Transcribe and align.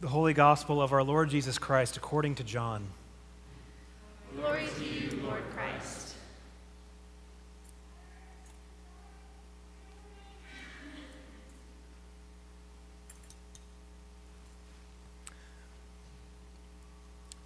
The 0.00 0.08
Holy 0.08 0.32
Gospel 0.32 0.80
of 0.80 0.94
our 0.94 1.02
Lord 1.02 1.28
Jesus 1.28 1.58
Christ 1.58 1.98
according 1.98 2.36
to 2.36 2.42
John. 2.42 2.86
Glory 4.34 4.66
to 4.78 4.84
you, 4.84 5.20
Lord 5.22 5.42
Christ. 5.54 6.14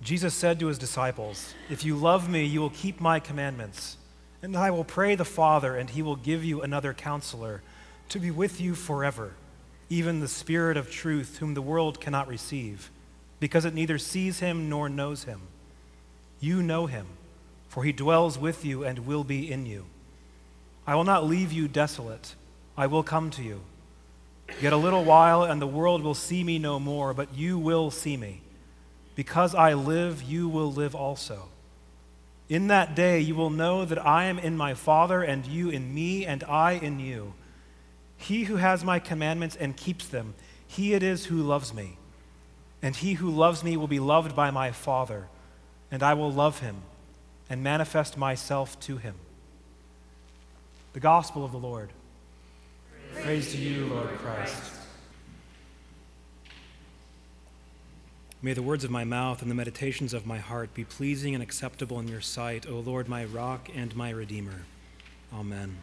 Jesus 0.01 0.33
said 0.33 0.61
to 0.61 0.69
his 0.69 0.79
disciples, 0.79 1.55
If 1.69 1.85
you 1.85 1.97
love 1.97 2.29
me, 2.29 2.45
you 2.45 2.61
will 2.61 2.71
keep 2.71 3.01
my 3.01 3.19
commandments. 3.19 3.97
And 4.43 4.57
I 4.57 4.71
will 4.71 4.85
pray 4.85 5.17
the 5.17 5.25
Father, 5.25 5.75
and 5.75 5.91
he 5.91 6.03
will 6.03 6.15
give 6.15 6.45
you 6.45 6.63
another 6.63 6.95
counselor 6.95 7.63
to 8.11 8.21
be 8.21 8.31
with 8.31 8.61
you 8.61 8.77
forever, 8.77 9.33
even 9.89 10.21
the 10.21 10.29
Spirit 10.29 10.77
of 10.77 10.91
truth, 10.91 11.39
whom 11.39 11.55
the 11.55 11.63
world 11.63 12.01
cannot 12.01 12.29
receive, 12.29 12.91
because 13.41 13.65
it 13.65 13.75
neither 13.75 13.99
sees 13.99 14.41
him 14.41 14.69
nor 14.69 14.89
knows 14.89 15.25
him. 15.25 15.41
You 16.41 16.63
know 16.63 16.87
him, 16.87 17.07
for 17.69 17.85
he 17.85 17.93
dwells 17.93 18.39
with 18.39 18.65
you 18.65 18.85
and 18.85 19.07
will 19.07 19.25
be 19.25 19.51
in 19.51 19.67
you. 19.67 19.87
I 20.87 20.95
will 20.95 21.05
not 21.05 21.27
leave 21.27 21.53
you 21.53 21.69
desolate, 21.69 22.35
I 22.77 22.87
will 22.87 23.03
come 23.03 23.31
to 23.31 23.43
you. 23.43 23.61
Yet 24.61 24.73
a 24.73 24.77
little 24.77 25.05
while, 25.05 25.43
and 25.43 25.61
the 25.61 25.67
world 25.67 26.03
will 26.03 26.15
see 26.15 26.45
me 26.45 26.59
no 26.59 26.79
more, 26.79 27.15
but 27.15 27.35
you 27.35 27.59
will 27.59 27.91
see 27.91 28.17
me. 28.17 28.41
Because 29.15 29.55
I 29.55 29.75
live, 29.75 30.23
you 30.23 30.49
will 30.49 30.73
live 30.73 30.95
also. 30.95 31.49
In 32.49 32.67
that 32.67 32.95
day, 32.95 33.21
you 33.21 33.35
will 33.35 33.51
know 33.51 33.85
that 33.85 34.05
I 34.05 34.25
am 34.25 34.39
in 34.39 34.57
my 34.57 34.75
Father, 34.75 35.23
and 35.23 35.47
you 35.47 35.71
in 35.71 35.95
me, 35.95 36.27
and 36.27 36.45
I 36.45 36.73
in 36.73 37.01
you. 37.01 37.33
He 38.25 38.45
who 38.45 38.57
has 38.57 38.83
my 38.83 39.01
commandments 39.01 39.55
and 39.55 39.77
keeps 39.77 40.09
them, 40.09 40.33
he 40.67 40.95
it 40.95 41.03
is 41.03 41.27
who 41.27 41.43
loves 41.43 41.75
me. 41.75 41.99
And 42.81 42.97
he 42.97 43.15
who 43.15 43.29
loves 43.29 43.63
me 43.63 43.77
will 43.77 43.87
be 43.87 44.01
loved 44.01 44.35
by 44.35 44.51
my 44.51 44.73
Father, 44.73 45.27
and 45.91 46.03
I 46.03 46.15
will 46.15 46.33
love 46.33 46.61
him 46.61 46.77
and 47.51 47.63
manifest 47.63 48.17
myself 48.17 48.81
to 48.81 48.97
him. 48.97 49.17
The 50.95 51.01
Gospel 51.01 51.45
of 51.45 51.53
the 51.53 51.59
Lord. 51.59 51.91
Praise, 53.13 53.25
Praise 53.25 53.53
to 53.53 53.59
you, 53.59 53.87
Lord 53.89 54.09
Christ. 54.17 54.73
May 58.41 58.55
the 58.55 58.63
words 58.63 58.85
of 58.85 58.91
my 58.91 59.05
mouth 59.05 59.43
and 59.43 59.51
the 59.51 59.55
meditations 59.55 60.15
of 60.15 60.27
my 60.27 60.39
heart 60.39 60.73
be 60.73 60.85
pleasing 60.85 61.35
and 61.35 61.43
acceptable 61.43 62.01
in 62.01 62.09
your 62.09 62.23
sight, 62.23 62.67
O 62.67 62.79
Lord, 62.79 63.07
my 63.07 63.27
rock 63.27 63.69
and 63.75 63.95
my 63.95 64.09
redeemer. 64.09 64.65
Amen. 65.31 65.77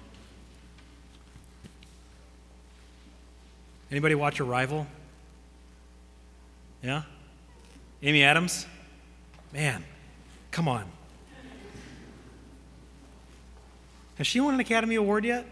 Anybody 3.92 4.16
watch 4.16 4.40
Arrival? 4.40 4.88
Yeah? 6.82 7.04
Amy 8.02 8.24
Adams? 8.24 8.66
Man, 9.54 9.84
come 10.50 10.68
on. 10.68 10.86
Has 14.16 14.28
she 14.28 14.40
won 14.40 14.54
an 14.54 14.60
Academy 14.60 14.96
Award 14.96 15.26
yet? 15.26 15.46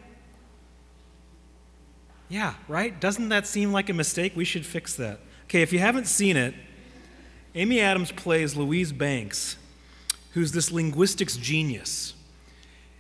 Yeah, 2.30 2.54
right? 2.68 2.98
Doesn't 3.00 3.30
that 3.30 3.46
seem 3.46 3.72
like 3.72 3.90
a 3.90 3.94
mistake? 3.94 4.36
We 4.36 4.46
should 4.46 4.66
fix 4.66 4.96
that. 4.96 5.20
Okay, 5.46 5.62
if 5.62 5.74
you 5.74 5.80
haven't 5.80 6.06
seen 6.06 6.38
it, 6.38 6.54
Amy 7.56 7.82
Adams 7.82 8.12
plays 8.12 8.56
Louise 8.56 8.92
Banks, 8.92 9.58
who's 10.34 10.52
this 10.52 10.72
linguistics 10.72 11.36
genius. 11.36 12.14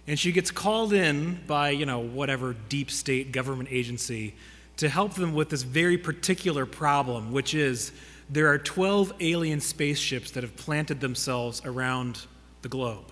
And 0.07 0.17
she 0.17 0.31
gets 0.31 0.49
called 0.49 0.91
in 0.91 1.41
by, 1.45 1.69
you 1.69 1.85
know, 1.85 1.99
whatever 1.99 2.55
deep 2.67 2.89
state 2.89 3.31
government 3.31 3.69
agency 3.71 4.33
to 4.79 4.87
help 4.87 5.13
them 5.13 5.33
with 5.33 5.49
this 5.49 5.63
very 5.63 5.97
particular 5.97 6.65
problem, 6.65 7.33
which 7.33 7.53
is 7.53 7.91
there 8.29 8.47
are 8.47 8.57
12 8.57 9.13
alien 9.19 9.59
spaceships 9.59 10.31
that 10.31 10.43
have 10.43 10.55
planted 10.55 11.01
themselves 11.01 11.61
around 11.65 12.25
the 12.61 12.69
globe. 12.69 13.11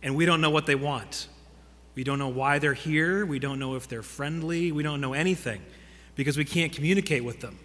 And 0.00 0.14
we 0.14 0.26
don't 0.26 0.40
know 0.40 0.50
what 0.50 0.66
they 0.66 0.76
want. 0.76 1.26
We 1.96 2.04
don't 2.04 2.20
know 2.20 2.28
why 2.28 2.60
they're 2.60 2.72
here. 2.72 3.26
We 3.26 3.40
don't 3.40 3.58
know 3.58 3.74
if 3.74 3.88
they're 3.88 4.04
friendly. 4.04 4.70
We 4.70 4.84
don't 4.84 5.00
know 5.00 5.12
anything 5.12 5.60
because 6.14 6.36
we 6.36 6.44
can't 6.44 6.72
communicate 6.72 7.24
with 7.24 7.40
them. 7.40 7.58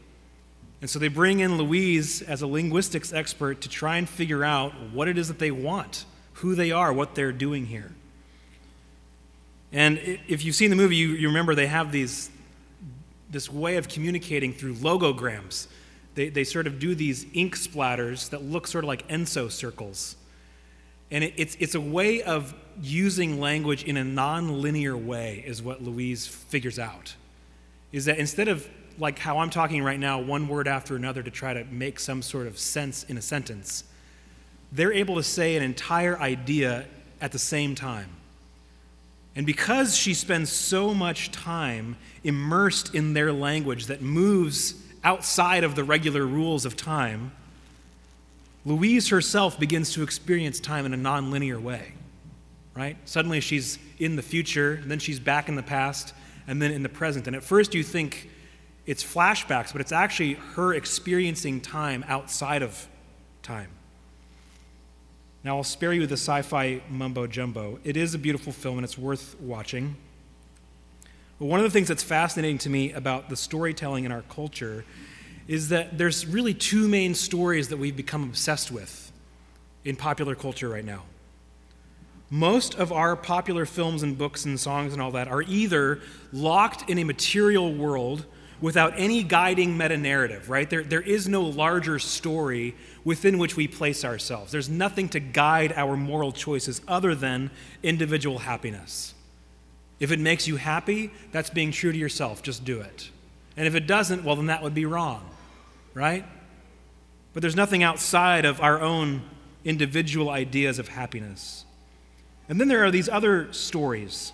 And 0.82 0.90
so 0.90 0.98
they 0.98 1.10
bring 1.10 1.42
in 1.42 1.60
Louise 1.60 2.24
as 2.24 2.42
a 2.42 2.48
linguistics 2.48 3.14
expert 3.14 3.62
to 3.62 3.70
try 3.70 3.98
and 3.98 4.10
figure 4.10 4.44
out 4.44 4.74
what 4.92 5.08
it 5.08 5.20
is 5.20 5.28
that 5.28 5.38
they 5.38 5.52
want, 5.52 6.06
who 6.34 6.56
they 6.56 6.72
are, 6.72 6.92
what 6.92 7.14
they're 7.14 7.32
doing 7.32 7.68
here. 7.68 7.92
And 9.72 10.00
if 10.28 10.44
you've 10.44 10.56
seen 10.56 10.72
the 10.72 10.76
movie, 10.76 10.96
you, 10.96 11.10
you 11.10 11.28
remember 11.28 11.54
they 11.54 11.68
have 11.68 11.92
these, 11.92 12.32
this 13.34 13.52
way 13.52 13.76
of 13.76 13.90
communicating 13.90 14.54
through 14.54 14.76
logograms. 14.76 15.68
They, 16.16 16.30
they 16.30 16.44
sort 16.44 16.68
of 16.68 16.80
do 16.80 16.96
these 16.96 17.26
ink 17.34 17.58
splatters 17.58 18.30
that 18.30 18.44
look 18.44 18.68
sort 18.68 18.84
of 18.84 18.88
like 18.88 19.08
ENSO 19.10 19.52
circles. 19.52 20.16
And 21.12 21.24
it, 21.24 21.34
it's, 21.36 21.58
it's 21.60 21.76
a 21.76 21.82
way 21.82 22.22
of 22.22 22.54
using 22.82 23.40
language 23.40 23.84
in 23.84 23.98
a 23.98 24.04
non-linear 24.04 24.96
way, 24.96 25.44
is 25.46 25.62
what 25.62 25.84
Louise 25.84 26.28
figures 26.28 26.80
out. 26.80 27.16
Is 27.92 28.06
that 28.06 28.18
instead 28.18 28.48
of 28.48 28.68
like 28.98 29.20
how 29.20 29.40
I'm 29.40 29.50
talking 29.50 29.84
right 29.84 30.00
now, 30.00 30.20
one 30.20 30.48
word 30.48 30.68
after 30.68 30.96
another 30.96 31.24
to 31.24 31.32
try 31.32 31.54
to 31.54 31.64
make 31.66 32.00
some 32.00 32.22
sort 32.22 32.48
of 32.48 32.58
sense 32.58 33.04
in 33.04 33.18
a 33.18 33.22
sentence, 33.22 33.84
they're 34.72 34.94
able 34.94 35.16
to 35.16 35.24
say 35.24 35.56
an 35.56 35.64
entire 35.64 36.18
idea 36.20 36.86
at 37.22 37.32
the 37.32 37.40
same 37.40 37.76
time. 37.76 38.10
And 39.36 39.46
because 39.46 39.96
she 39.96 40.14
spends 40.14 40.52
so 40.52 40.94
much 40.94 41.32
time 41.32 41.98
immersed 42.24 42.94
in 42.94 43.14
their 43.14 43.34
language 43.34 43.88
that 43.88 44.02
moves 44.02 44.76
outside 45.04 45.64
of 45.64 45.76
the 45.76 45.84
regular 45.84 46.26
rules 46.26 46.66
of 46.66 46.78
time, 46.78 47.32
Louise 48.66 49.10
herself 49.10 49.60
begins 49.60 49.94
to 49.94 50.04
experience 50.04 50.60
time 50.60 50.86
in 50.86 50.94
a 50.94 50.98
nonlinear 50.98 51.60
way. 51.62 51.94
Right? 52.76 52.98
Suddenly 53.06 53.42
she's 53.42 53.78
in 54.00 54.16
the 54.16 54.22
future, 54.22 54.82
then 54.86 55.00
she's 55.00 55.20
back 55.20 55.50
in 55.50 55.56
the 55.56 55.64
past, 55.64 56.14
and 56.48 56.62
then 56.62 56.72
in 56.72 56.84
the 56.84 56.90
present. 56.90 57.28
And 57.28 57.36
at 57.36 57.44
first 57.44 57.74
you 57.74 57.84
think 57.84 58.30
it's 58.86 59.04
flashbacks, 59.04 59.72
but 59.72 59.82
it's 59.82 59.92
actually 59.92 60.34
her 60.56 60.74
experiencing 60.74 61.62
time 61.62 62.04
outside 62.08 62.62
of 62.62 62.88
time. 63.42 63.70
Now, 65.44 65.58
I'll 65.58 65.64
spare 65.64 65.92
you 65.92 66.08
the 66.08 66.14
sci 66.14 66.42
fi 66.42 66.82
mumbo 66.90 67.28
jumbo. 67.28 67.80
It 67.84 67.98
is 67.98 68.14
a 68.14 68.18
beautiful 68.18 68.54
film 68.54 68.78
and 68.78 68.86
it's 68.86 68.98
worth 68.98 69.36
watching. 69.42 69.98
But 71.38 71.48
one 71.48 71.60
of 71.60 71.66
the 71.66 71.70
things 71.70 71.90
that's 71.90 72.04
fascinating 72.04 72.60
to 72.60 72.70
me 72.70 72.94
about 72.94 73.30
the 73.30 73.36
storytelling 73.36 74.06
in 74.06 74.12
our 74.12 74.22
culture 74.24 74.86
is 75.48 75.70
that 75.70 75.98
there's 75.98 76.26
really 76.26 76.54
two 76.54 76.88
main 76.88 77.14
stories 77.14 77.68
that 77.68 77.78
we've 77.78 77.98
become 77.98 78.24
obsessed 78.24 78.72
with 78.72 79.12
in 79.84 79.98
popular 79.98 80.36
culture 80.36 80.70
right 80.70 80.86
now. 80.86 81.04
Most 82.30 82.76
of 82.76 82.94
our 82.94 83.18
popular 83.18 83.66
films 83.66 84.02
and 84.02 84.18
books 84.18 84.46
and 84.46 84.58
songs 84.58 84.94
and 84.94 85.02
all 85.02 85.12
that 85.12 85.28
are 85.28 85.42
either 85.42 86.00
locked 86.32 86.90
in 86.90 86.98
a 87.00 87.04
material 87.04 87.74
world 87.74 88.26
without 88.64 88.94
any 88.96 89.22
guiding 89.24 89.78
meta 89.78 89.98
narrative, 89.98 90.50
right? 90.50 90.70
There, 90.70 90.84
there 90.84 91.02
is 91.02 91.28
no 91.28 91.42
larger 91.42 92.00
story 92.00 92.74
within 93.04 93.38
which 93.38 93.58
we 93.58 93.68
place 93.68 94.06
ourselves. 94.06 94.54
There's 94.54 94.70
nothing 94.70 95.10
to 95.10 95.20
guide 95.20 95.74
our 95.74 95.98
moral 95.98 96.32
choices 96.32 96.80
other 96.88 97.14
than 97.14 97.52
individual 97.84 98.40
happiness. 98.40 99.16
If 100.00 100.14
it 100.14 100.20
makes 100.22 100.48
you 100.48 100.56
happy, 100.56 101.12
that's 101.34 101.50
being 101.50 101.74
true 101.74 101.92
to 101.92 101.98
yourself. 101.98 102.42
Just 102.42 102.64
do 102.64 102.80
it. 102.80 103.10
And 103.58 103.68
if 103.68 103.76
it 103.76 103.86
doesn't, 103.86 104.24
well, 104.24 104.38
then 104.38 104.46
that 104.46 104.64
would 104.64 104.74
be 104.74 104.86
wrong, 104.86 105.30
right? 105.94 106.24
But 107.34 107.42
there's 107.42 107.58
nothing 107.58 107.84
outside 107.84 108.46
of 108.46 108.62
our 108.62 108.80
own 108.80 109.24
individual 109.66 110.30
ideas 110.30 110.80
of 110.80 110.88
happiness. 110.88 111.66
And 112.48 112.62
then 112.62 112.70
there 112.70 112.86
are 112.86 112.92
these 112.92 113.10
other 113.10 113.52
stories 113.52 114.32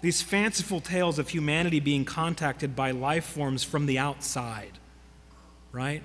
these 0.00 0.22
fanciful 0.22 0.80
tales 0.80 1.18
of 1.18 1.28
humanity 1.28 1.80
being 1.80 2.04
contacted 2.04 2.76
by 2.76 2.90
life 2.90 3.24
forms 3.24 3.62
from 3.62 3.86
the 3.86 3.98
outside, 3.98 4.72
right? 5.72 6.02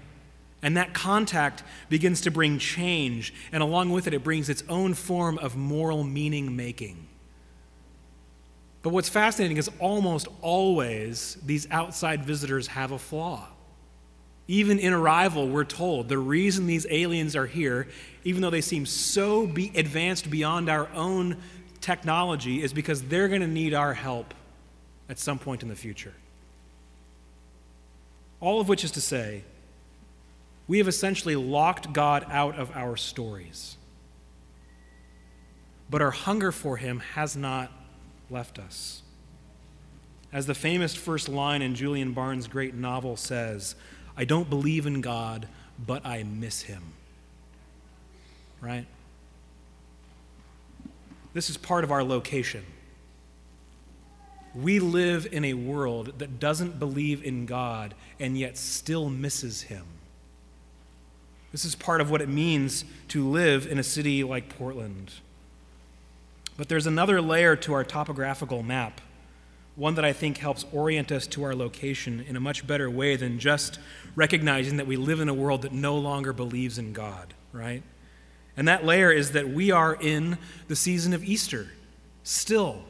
And 0.62 0.78
that 0.78 0.94
contact 0.94 1.64
begins 1.90 2.22
to 2.22 2.32
bring 2.32 2.60
change, 2.60 3.34
and 3.52 3.64
along 3.64 3.92
with 3.92 4.08
it, 4.08 4.14
it 4.14 4.24
brings 4.24 4.50
its 4.50 4.64
own 4.70 4.94
form 4.94 5.38
of 5.40 5.56
moral 5.56 6.04
meaning 6.04 6.56
making. 6.56 7.08
But 8.84 8.90
what's 8.90 9.10
fascinating 9.10 9.58
is 9.58 9.70
almost 9.80 10.28
always 10.42 11.38
these 11.46 11.70
outside 11.70 12.26
visitors 12.26 12.68
have 12.68 12.92
a 12.92 12.98
flaw. 13.00 13.48
Even 14.48 14.80
in 14.80 14.92
Arrival, 14.92 15.48
we're 15.48 15.64
told 15.64 16.10
the 16.10 16.18
reason 16.18 16.66
these 16.66 16.88
aliens 16.90 17.36
are 17.36 17.46
here, 17.46 17.88
even 18.24 18.42
though 18.42 18.50
they 18.50 18.62
seem 18.62 18.86
so 18.86 19.48
be 19.48 19.72
advanced 19.76 20.30
beyond 20.30 20.68
our 20.68 20.90
own 20.94 21.38
technology 21.82 22.64
is 22.64 22.74
because 22.74 23.04
they're 23.04 23.28
going 23.28 23.42
to 23.42 23.48
need 23.48 23.74
our 23.74 23.94
help 23.94 24.34
at 25.10 25.20
some 25.20 25.40
point 25.40 25.64
in 25.64 25.70
the 25.70 25.76
future. 25.76 26.14
All 28.40 28.62
of 28.62 28.70
which 28.70 28.84
is 28.84 28.92
to 28.92 29.02
say, 29.02 29.44
we 30.68 30.78
have 30.78 30.88
essentially 30.88 31.36
locked 31.36 31.92
God 31.92 32.26
out 32.30 32.58
of 32.58 32.76
our 32.76 32.96
stories. 32.96 33.78
But 35.90 36.02
our 36.02 36.12
hunger 36.12 36.52
for 36.52 36.78
Him 36.78 37.00
has 37.16 37.36
not 37.36 37.72
left 38.30 38.58
us. 38.58 39.02
As 40.32 40.46
the 40.46 40.56
famous 40.56 40.96
first 40.96 41.28
line 41.28 41.62
in 41.62 41.76
Julian 41.76 42.14
Barnes' 42.14 42.48
great 42.48 42.74
novel 42.74 43.18
says, 43.18 43.76
I 44.16 44.24
don't 44.24 44.50
believe 44.50 44.86
in 44.86 45.02
God, 45.02 45.48
but 45.86 46.06
I 46.06 46.24
miss 46.24 46.62
him. 46.62 46.94
Right? 48.62 48.86
This 51.34 51.50
is 51.50 51.58
part 51.58 51.84
of 51.84 51.92
our 51.92 52.04
location. 52.04 52.66
We 54.54 54.80
live 54.80 55.28
in 55.32 55.46
a 55.46 55.54
world 55.54 56.20
that 56.20 56.40
doesn't 56.40 56.78
believe 56.78 57.24
in 57.24 57.46
God 57.46 57.94
and 58.20 58.38
yet 58.38 58.58
still 58.58 59.10
misses 59.10 59.64
him. 59.64 59.86
This 61.52 61.66
is 61.66 61.76
part 61.76 62.02
of 62.02 62.12
what 62.12 62.22
it 62.22 62.30
means 62.30 62.86
to 63.10 63.28
live 63.28 63.66
in 63.66 63.78
a 63.80 63.84
city 63.84 64.24
like 64.24 64.58
Portland. 64.58 65.14
But 66.58 66.70
there's 66.70 66.88
another 66.88 67.22
layer 67.22 67.56
to 67.58 67.74
our 67.74 67.84
topographical 67.84 68.62
map, 68.62 69.02
one 69.76 69.96
that 69.96 70.06
I 70.06 70.14
think 70.14 70.38
helps 70.38 70.66
orient 70.72 71.12
us 71.12 71.28
to 71.28 71.44
our 71.44 71.56
location 71.56 72.24
in 72.28 72.36
a 72.36 72.42
much 72.42 72.68
better 72.68 72.90
way 72.90 73.16
than 73.16 73.40
just 73.40 73.80
recognizing 74.16 74.78
that 74.78 74.88
we 74.88 74.98
live 74.98 75.20
in 75.20 75.30
a 75.30 75.34
world 75.34 75.62
that 75.62 75.72
no 75.72 75.98
longer 75.98 76.34
believes 76.34 76.78
in 76.78 76.94
God, 76.94 77.34
right? 77.54 77.84
And 78.62 78.68
that 78.68 78.86
layer 78.86 79.12
is 79.12 79.32
that 79.32 79.50
we 79.50 79.72
are 79.72 79.98
in 80.00 80.38
the 80.68 80.76
season 80.76 81.14
of 81.14 81.24
Easter 81.24 81.70
still. 82.22 82.84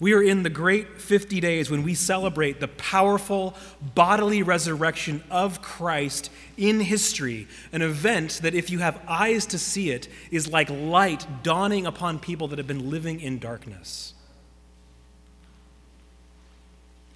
We 0.00 0.12
are 0.12 0.22
in 0.22 0.42
the 0.42 0.50
great 0.50 1.00
50 1.00 1.40
days 1.40 1.70
when 1.70 1.82
we 1.82 1.94
celebrate 1.94 2.60
the 2.60 2.68
powerful 2.68 3.54
bodily 3.94 4.42
resurrection 4.42 5.22
of 5.30 5.62
Christ 5.62 6.30
in 6.58 6.80
history, 6.80 7.48
an 7.72 7.80
event 7.80 8.40
that, 8.42 8.52
if 8.52 8.68
you 8.68 8.80
have 8.80 9.00
eyes 9.08 9.46
to 9.46 9.58
see 9.58 9.92
it, 9.92 10.08
is 10.30 10.46
like 10.46 10.68
light 10.68 11.26
dawning 11.42 11.86
upon 11.86 12.18
people 12.18 12.46
that 12.48 12.58
have 12.58 12.66
been 12.66 12.90
living 12.90 13.18
in 13.18 13.38
darkness. 13.38 14.12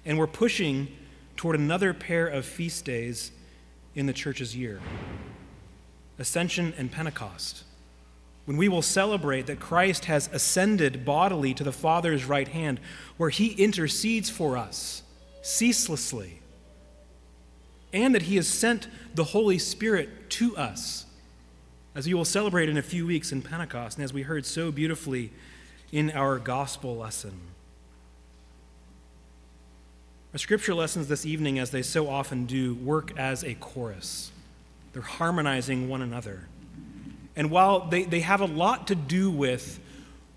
And 0.03 0.17
we're 0.17 0.25
pushing 0.25 0.87
toward 1.37 1.55
another 1.55 1.93
pair 1.93 2.25
of 2.25 2.43
feast 2.43 2.85
days 2.85 3.31
in 3.93 4.07
the 4.07 4.13
church's 4.13 4.55
year 4.57 4.81
Ascension 6.21 6.73
and 6.77 6.91
Pentecost 6.91 7.63
when 8.45 8.57
we 8.57 8.67
will 8.67 8.81
celebrate 8.81 9.45
that 9.45 9.59
Christ 9.59 10.05
has 10.05 10.29
ascended 10.33 11.05
bodily 11.05 11.53
to 11.53 11.63
the 11.63 11.71
Father's 11.71 12.25
right 12.25 12.47
hand, 12.47 12.79
where 13.17 13.29
he 13.29 13.53
intercedes 13.53 14.29
for 14.29 14.57
us 14.57 15.03
ceaselessly, 15.41 16.39
and 17.93 18.15
that 18.15 18.23
he 18.23 18.35
has 18.37 18.47
sent 18.47 18.87
the 19.13 19.25
Holy 19.25 19.59
Spirit 19.59 20.29
to 20.31 20.57
us, 20.57 21.05
as 21.93 22.07
we 22.07 22.13
will 22.13 22.25
celebrate 22.25 22.69
in 22.69 22.77
a 22.77 22.81
few 22.81 23.05
weeks 23.05 23.31
in 23.31 23.41
Pentecost, 23.41 23.97
and 23.97 24.03
as 24.03 24.13
we 24.13 24.23
heard 24.23 24.45
so 24.45 24.71
beautifully 24.71 25.31
in 25.91 26.09
our 26.11 26.39
gospel 26.39 26.97
lesson. 26.97 27.39
Our 30.33 30.39
scripture 30.39 30.73
lessons 30.73 31.07
this 31.07 31.25
evening, 31.25 31.59
as 31.59 31.71
they 31.71 31.81
so 31.81 32.09
often 32.09 32.45
do, 32.45 32.73
work 32.75 33.17
as 33.17 33.43
a 33.43 33.53
chorus. 33.55 34.31
They're 34.93 35.01
harmonizing 35.01 35.87
one 35.87 36.01
another. 36.01 36.47
And 37.35 37.49
while 37.49 37.87
they, 37.87 38.03
they 38.03 38.19
have 38.21 38.41
a 38.41 38.45
lot 38.45 38.87
to 38.87 38.95
do 38.95 39.31
with 39.31 39.79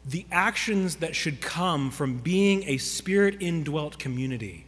the 0.06 0.26
actions 0.30 0.96
that 0.96 1.16
should 1.16 1.40
come 1.40 1.90
from 1.90 2.18
being 2.18 2.64
a 2.68 2.78
spirit 2.78 3.38
indwelt 3.40 3.98
community, 3.98 4.66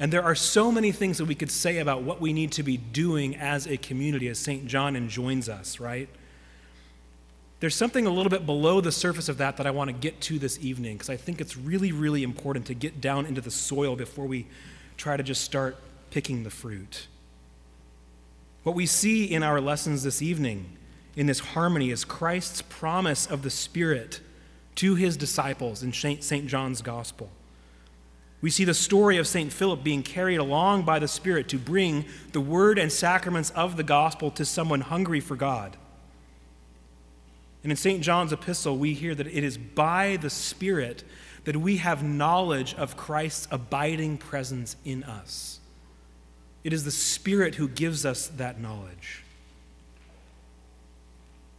and 0.00 0.12
there 0.12 0.24
are 0.24 0.34
so 0.34 0.72
many 0.72 0.90
things 0.90 1.18
that 1.18 1.26
we 1.26 1.34
could 1.34 1.52
say 1.52 1.78
about 1.78 2.02
what 2.02 2.20
we 2.20 2.32
need 2.32 2.52
to 2.52 2.62
be 2.62 2.76
doing 2.76 3.36
as 3.36 3.66
a 3.66 3.76
community 3.76 4.28
as 4.28 4.38
St. 4.38 4.66
John 4.66 4.96
enjoins 4.96 5.48
us, 5.48 5.78
right? 5.78 6.08
There's 7.60 7.76
something 7.76 8.06
a 8.06 8.10
little 8.10 8.30
bit 8.30 8.44
below 8.44 8.80
the 8.80 8.92
surface 8.92 9.28
of 9.28 9.38
that 9.38 9.56
that 9.56 9.66
I 9.66 9.70
want 9.70 9.88
to 9.88 9.94
get 9.94 10.20
to 10.22 10.38
this 10.38 10.58
evening 10.58 10.96
because 10.96 11.08
I 11.08 11.16
think 11.16 11.40
it's 11.40 11.56
really, 11.56 11.92
really 11.92 12.24
important 12.24 12.66
to 12.66 12.74
get 12.74 13.00
down 13.00 13.24
into 13.24 13.40
the 13.40 13.50
soil 13.50 13.94
before 13.94 14.26
we 14.26 14.46
try 14.96 15.16
to 15.16 15.22
just 15.22 15.42
start 15.44 15.76
picking 16.10 16.42
the 16.42 16.50
fruit. 16.50 17.06
What 18.64 18.74
we 18.74 18.86
see 18.86 19.24
in 19.26 19.42
our 19.42 19.60
lessons 19.60 20.02
this 20.02 20.22
evening 20.22 20.76
in 21.16 21.26
this 21.26 21.38
harmony 21.38 21.90
is 21.90 22.04
Christ's 22.04 22.62
promise 22.62 23.26
of 23.26 23.42
the 23.42 23.50
Spirit 23.50 24.20
to 24.76 24.94
his 24.96 25.16
disciples 25.16 25.82
in 25.82 25.92
St. 25.92 26.46
John's 26.46 26.82
Gospel. 26.82 27.30
We 28.40 28.50
see 28.50 28.64
the 28.64 28.74
story 28.74 29.18
of 29.18 29.26
St. 29.26 29.52
Philip 29.52 29.84
being 29.84 30.02
carried 30.02 30.38
along 30.38 30.82
by 30.82 30.98
the 30.98 31.08
Spirit 31.08 31.48
to 31.50 31.58
bring 31.58 32.06
the 32.32 32.40
word 32.40 32.78
and 32.78 32.90
sacraments 32.90 33.50
of 33.50 33.76
the 33.76 33.82
gospel 33.82 34.30
to 34.32 34.44
someone 34.44 34.80
hungry 34.80 35.20
for 35.20 35.36
God. 35.36 35.76
And 37.62 37.70
in 37.70 37.76
St. 37.76 38.02
John's 38.02 38.32
epistle, 38.32 38.76
we 38.76 38.94
hear 38.94 39.14
that 39.14 39.26
it 39.26 39.44
is 39.44 39.56
by 39.56 40.16
the 40.20 40.30
Spirit 40.30 41.04
that 41.44 41.56
we 41.56 41.76
have 41.78 42.02
knowledge 42.02 42.74
of 42.74 42.96
Christ's 42.96 43.46
abiding 43.50 44.18
presence 44.18 44.76
in 44.84 45.04
us. 45.04 45.60
It 46.64 46.72
is 46.72 46.84
the 46.84 46.90
Spirit 46.90 47.56
who 47.56 47.68
gives 47.68 48.06
us 48.06 48.26
that 48.28 48.58
knowledge. 48.58 49.22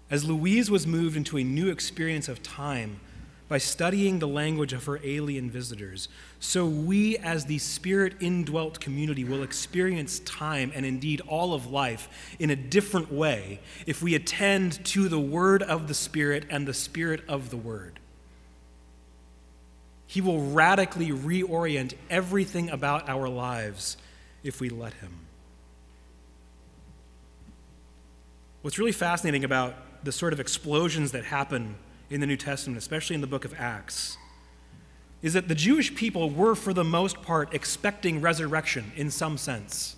As 0.10 0.26
Louise 0.26 0.70
was 0.70 0.86
moved 0.86 1.16
into 1.16 1.38
a 1.38 1.44
new 1.44 1.70
experience 1.70 2.28
of 2.28 2.44
time 2.44 3.00
by 3.48 3.60
studying 3.60 4.18
the 4.18 4.28
language 4.28 4.74
of 4.74 4.86
her 4.86 5.00
alien 5.04 5.52
visitors, 5.52 6.10
so 6.40 6.66
we, 6.66 7.18
as 7.18 7.46
the 7.46 7.60
spirit 7.60 8.14
indwelt 8.20 8.80
community, 8.80 9.24
will 9.24 9.44
experience 9.44 10.20
time 10.20 10.72
and 10.74 10.86
indeed 10.86 11.22
all 11.28 11.54
of 11.54 11.68
life 11.68 12.36
in 12.40 12.50
a 12.50 12.56
different 12.56 13.12
way 13.12 13.60
if 13.86 14.02
we 14.02 14.16
attend 14.16 14.84
to 14.86 15.08
the 15.08 15.20
word 15.20 15.62
of 15.62 15.88
the 15.88 15.94
Spirit 15.94 16.46
and 16.50 16.68
the 16.68 16.74
Spirit 16.74 17.22
of 17.28 17.52
the 17.52 17.58
Word. 17.58 18.00
He 20.08 20.22
will 20.22 20.42
radically 20.52 21.10
reorient 21.10 21.94
everything 22.10 22.70
about 22.70 23.10
our 23.10 23.28
lives 23.28 23.98
if 24.46 24.62
we 24.62 24.70
let 24.70 24.94
Him. 24.94 25.12
What's 28.62 28.80
really 28.80 28.92
fascinating 28.92 29.44
about 29.44 30.04
the 30.04 30.12
sort 30.12 30.34
of 30.34 30.40
explosions 30.40 31.12
that 31.12 31.26
happen 31.26 31.76
in 32.10 32.22
the 32.22 32.28
New 32.28 32.38
Testament, 32.38 32.78
especially 32.78 33.16
in 33.16 33.22
the 33.22 33.28
book 33.28 33.46
of 33.46 33.54
Acts, 33.58 34.18
is 35.22 35.34
that 35.34 35.48
the 35.48 35.56
Jewish 35.56 35.96
people 35.96 36.30
were, 36.30 36.56
for 36.56 36.74
the 36.74 36.84
most 36.84 37.22
part, 37.22 37.54
expecting 37.54 38.22
resurrection 38.22 38.92
in 38.96 39.10
some 39.10 39.38
sense. 39.38 39.96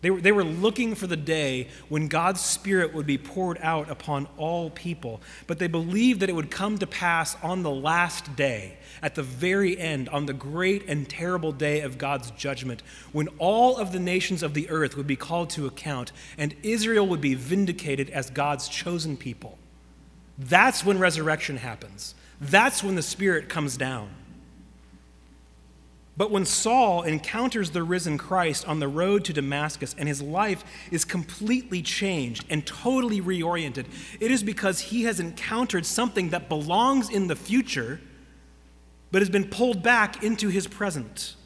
They 0.00 0.10
were, 0.10 0.20
they 0.20 0.30
were 0.30 0.44
looking 0.44 0.94
for 0.94 1.08
the 1.08 1.16
day 1.16 1.68
when 1.88 2.06
God's 2.06 2.40
Spirit 2.40 2.94
would 2.94 3.06
be 3.06 3.18
poured 3.18 3.58
out 3.60 3.90
upon 3.90 4.28
all 4.36 4.70
people, 4.70 5.20
but 5.48 5.58
they 5.58 5.66
believed 5.66 6.20
that 6.20 6.28
it 6.28 6.34
would 6.34 6.52
come 6.52 6.78
to 6.78 6.86
pass 6.86 7.36
on 7.42 7.64
the 7.64 7.70
last 7.70 8.36
day, 8.36 8.78
at 9.02 9.16
the 9.16 9.24
very 9.24 9.76
end, 9.76 10.08
on 10.10 10.26
the 10.26 10.32
great 10.32 10.88
and 10.88 11.08
terrible 11.08 11.50
day 11.50 11.80
of 11.80 11.98
God's 11.98 12.30
judgment, 12.32 12.82
when 13.10 13.26
all 13.38 13.76
of 13.76 13.90
the 13.90 13.98
nations 13.98 14.44
of 14.44 14.54
the 14.54 14.70
earth 14.70 14.96
would 14.96 15.08
be 15.08 15.16
called 15.16 15.50
to 15.50 15.66
account 15.66 16.12
and 16.36 16.54
Israel 16.62 17.06
would 17.08 17.20
be 17.20 17.34
vindicated 17.34 18.08
as 18.10 18.30
God's 18.30 18.68
chosen 18.68 19.16
people. 19.16 19.58
That's 20.38 20.84
when 20.84 21.00
resurrection 21.00 21.56
happens. 21.56 22.14
That's 22.40 22.84
when 22.84 22.94
the 22.94 23.02
Spirit 23.02 23.48
comes 23.48 23.76
down. 23.76 24.10
But 26.18 26.32
when 26.32 26.44
Saul 26.44 27.04
encounters 27.04 27.70
the 27.70 27.84
risen 27.84 28.18
Christ 28.18 28.66
on 28.66 28.80
the 28.80 28.88
road 28.88 29.24
to 29.26 29.32
Damascus 29.32 29.94
and 29.96 30.08
his 30.08 30.20
life 30.20 30.64
is 30.90 31.04
completely 31.04 31.80
changed 31.80 32.44
and 32.50 32.66
totally 32.66 33.20
reoriented, 33.20 33.86
it 34.18 34.32
is 34.32 34.42
because 34.42 34.80
he 34.80 35.04
has 35.04 35.20
encountered 35.20 35.86
something 35.86 36.30
that 36.30 36.48
belongs 36.48 37.08
in 37.08 37.28
the 37.28 37.36
future 37.36 38.00
but 39.12 39.22
has 39.22 39.30
been 39.30 39.48
pulled 39.48 39.80
back 39.84 40.24
into 40.24 40.48
his 40.48 40.66
present. 40.66 41.36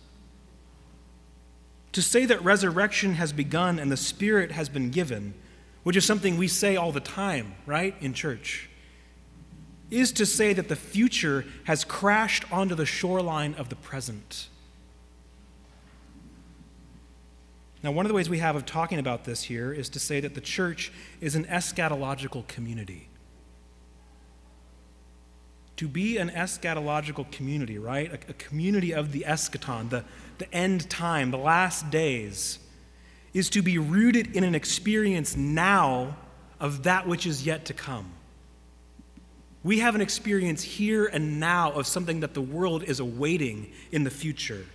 To 1.92 2.00
say 2.00 2.24
that 2.24 2.42
resurrection 2.42 3.14
has 3.14 3.30
begun 3.30 3.78
and 3.78 3.92
the 3.92 3.96
Spirit 3.98 4.52
has 4.52 4.70
been 4.70 4.88
given, 4.88 5.34
which 5.82 5.98
is 5.98 6.06
something 6.06 6.38
we 6.38 6.48
say 6.48 6.76
all 6.76 6.92
the 6.92 7.00
time, 7.00 7.56
right, 7.66 7.94
in 8.00 8.14
church, 8.14 8.70
is 9.90 10.12
to 10.12 10.24
say 10.24 10.54
that 10.54 10.70
the 10.70 10.76
future 10.76 11.44
has 11.64 11.84
crashed 11.84 12.50
onto 12.50 12.74
the 12.74 12.86
shoreline 12.86 13.54
of 13.56 13.68
the 13.68 13.76
present. 13.76 14.48
Now, 17.82 17.90
one 17.90 18.06
of 18.06 18.08
the 18.08 18.14
ways 18.14 18.30
we 18.30 18.38
have 18.38 18.54
of 18.54 18.64
talking 18.64 18.98
about 18.98 19.24
this 19.24 19.42
here 19.42 19.72
is 19.72 19.88
to 19.90 19.98
say 19.98 20.20
that 20.20 20.34
the 20.34 20.40
church 20.40 20.92
is 21.20 21.34
an 21.34 21.44
eschatological 21.46 22.46
community. 22.46 23.08
To 25.76 25.88
be 25.88 26.16
an 26.18 26.30
eschatological 26.30 27.30
community, 27.32 27.78
right? 27.78 28.12
A, 28.12 28.30
a 28.30 28.34
community 28.34 28.94
of 28.94 29.10
the 29.10 29.24
eschaton, 29.26 29.90
the, 29.90 30.04
the 30.38 30.52
end 30.54 30.88
time, 30.90 31.32
the 31.32 31.38
last 31.38 31.90
days, 31.90 32.60
is 33.34 33.50
to 33.50 33.62
be 33.62 33.78
rooted 33.78 34.36
in 34.36 34.44
an 34.44 34.54
experience 34.54 35.36
now 35.36 36.16
of 36.60 36.84
that 36.84 37.08
which 37.08 37.26
is 37.26 37.44
yet 37.44 37.64
to 37.64 37.74
come. 37.74 38.12
We 39.64 39.80
have 39.80 39.96
an 39.96 40.00
experience 40.00 40.62
here 40.62 41.06
and 41.06 41.40
now 41.40 41.72
of 41.72 41.86
something 41.86 42.20
that 42.20 42.34
the 42.34 42.40
world 42.40 42.84
is 42.84 43.00
awaiting 43.00 43.72
in 43.90 44.04
the 44.04 44.10
future. 44.10 44.66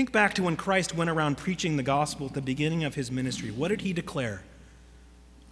Think 0.00 0.12
back 0.12 0.32
to 0.36 0.44
when 0.44 0.56
Christ 0.56 0.94
went 0.94 1.10
around 1.10 1.36
preaching 1.36 1.76
the 1.76 1.82
gospel 1.82 2.24
at 2.24 2.32
the 2.32 2.40
beginning 2.40 2.84
of 2.84 2.94
his 2.94 3.12
ministry. 3.12 3.50
What 3.50 3.68
did 3.68 3.82
he 3.82 3.92
declare? 3.92 4.42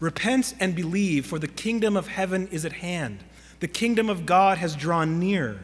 Repent 0.01 0.55
and 0.59 0.75
believe, 0.75 1.27
for 1.27 1.39
the 1.39 1.47
kingdom 1.47 1.99
of 1.99 2.07
heaven 2.07 2.49
is 2.51 2.65
at 2.65 2.73
hand. 2.73 3.23
The 3.61 3.69
kingdom 3.69 4.09
of 4.09 4.25
God 4.25 4.57
has 4.57 4.75
drawn 4.75 5.19
near. 5.19 5.61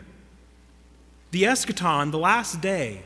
The 1.30 1.44
eschaton, 1.44 2.10
the 2.10 2.18
last 2.18 2.60
day, 2.60 3.04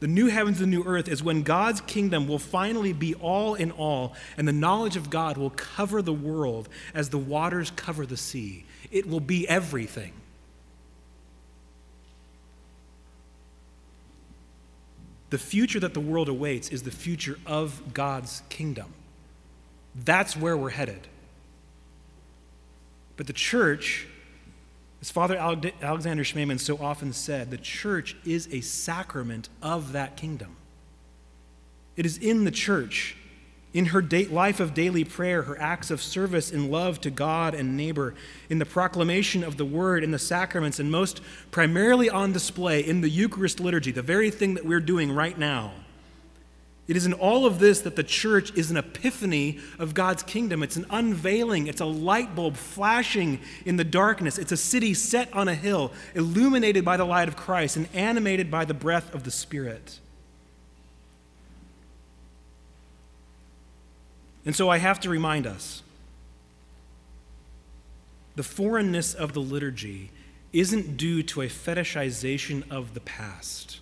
The 0.00 0.08
new 0.08 0.28
heavens 0.28 0.60
and 0.60 0.72
the 0.72 0.76
new 0.76 0.84
earth 0.84 1.08
is 1.08 1.22
when 1.22 1.42
God's 1.42 1.82
kingdom 1.82 2.26
will 2.26 2.38
finally 2.38 2.94
be 2.94 3.14
all 3.14 3.54
in 3.54 3.70
all, 3.70 4.14
and 4.38 4.48
the 4.48 4.52
knowledge 4.52 4.96
of 4.96 5.10
God 5.10 5.36
will 5.36 5.50
cover 5.50 6.00
the 6.00 6.12
world 6.12 6.70
as 6.94 7.10
the 7.10 7.18
waters 7.18 7.70
cover 7.70 8.06
the 8.06 8.16
sea. 8.16 8.64
It 8.90 9.06
will 9.06 9.20
be 9.20 9.46
everything. 9.46 10.12
The 15.30 15.38
future 15.38 15.80
that 15.80 15.94
the 15.94 16.00
world 16.00 16.28
awaits 16.28 16.68
is 16.68 16.82
the 16.82 16.90
future 16.90 17.38
of 17.46 17.94
God's 17.94 18.42
kingdom. 18.48 18.92
That's 19.94 20.36
where 20.36 20.56
we're 20.56 20.70
headed. 20.70 21.08
But 23.16 23.26
the 23.26 23.32
church, 23.32 24.06
as 25.00 25.10
Father 25.10 25.36
Alexander 25.36 26.24
Schmemann 26.24 26.58
so 26.58 26.78
often 26.78 27.12
said, 27.12 27.50
the 27.50 27.58
church 27.58 28.16
is 28.24 28.48
a 28.52 28.60
sacrament 28.60 29.48
of 29.62 29.92
that 29.92 30.16
kingdom. 30.16 30.56
It 31.96 32.06
is 32.06 32.18
in 32.18 32.44
the 32.44 32.50
church 32.50 33.16
in 33.72 33.86
her 33.86 34.02
life 34.02 34.58
of 34.58 34.74
daily 34.74 35.04
prayer, 35.04 35.42
her 35.42 35.60
acts 35.60 35.90
of 35.90 36.02
service 36.02 36.50
in 36.50 36.70
love 36.70 37.00
to 37.02 37.10
God 37.10 37.54
and 37.54 37.76
neighbor, 37.76 38.14
in 38.48 38.58
the 38.58 38.66
proclamation 38.66 39.44
of 39.44 39.56
the 39.56 39.64
word, 39.64 40.02
in 40.02 40.10
the 40.10 40.18
sacraments, 40.18 40.80
and 40.80 40.90
most 40.90 41.20
primarily 41.50 42.10
on 42.10 42.32
display 42.32 42.80
in 42.80 43.00
the 43.00 43.08
Eucharist 43.08 43.60
liturgy, 43.60 43.92
the 43.92 44.02
very 44.02 44.30
thing 44.30 44.54
that 44.54 44.66
we're 44.66 44.80
doing 44.80 45.12
right 45.12 45.38
now. 45.38 45.72
It 46.88 46.96
is 46.96 47.06
in 47.06 47.12
all 47.12 47.46
of 47.46 47.60
this 47.60 47.82
that 47.82 47.94
the 47.94 48.02
church 48.02 48.52
is 48.56 48.72
an 48.72 48.76
epiphany 48.76 49.60
of 49.78 49.94
God's 49.94 50.24
kingdom. 50.24 50.64
It's 50.64 50.74
an 50.74 50.86
unveiling, 50.90 51.68
it's 51.68 51.80
a 51.80 51.86
light 51.86 52.34
bulb 52.34 52.56
flashing 52.56 53.38
in 53.64 53.76
the 53.76 53.84
darkness. 53.84 54.38
It's 54.38 54.50
a 54.50 54.56
city 54.56 54.94
set 54.94 55.32
on 55.32 55.46
a 55.46 55.54
hill, 55.54 55.92
illuminated 56.16 56.84
by 56.84 56.96
the 56.96 57.04
light 57.04 57.28
of 57.28 57.36
Christ 57.36 57.76
and 57.76 57.86
animated 57.94 58.50
by 58.50 58.64
the 58.64 58.74
breath 58.74 59.14
of 59.14 59.22
the 59.22 59.30
Spirit. 59.30 60.00
And 64.44 64.56
so 64.56 64.68
I 64.68 64.78
have 64.78 65.00
to 65.00 65.10
remind 65.10 65.46
us 65.46 65.82
the 68.36 68.42
foreignness 68.42 69.12
of 69.12 69.32
the 69.32 69.40
liturgy 69.40 70.10
isn't 70.52 70.96
due 70.96 71.22
to 71.22 71.42
a 71.42 71.46
fetishization 71.46 72.68
of 72.70 72.94
the 72.94 73.00
past. 73.00 73.80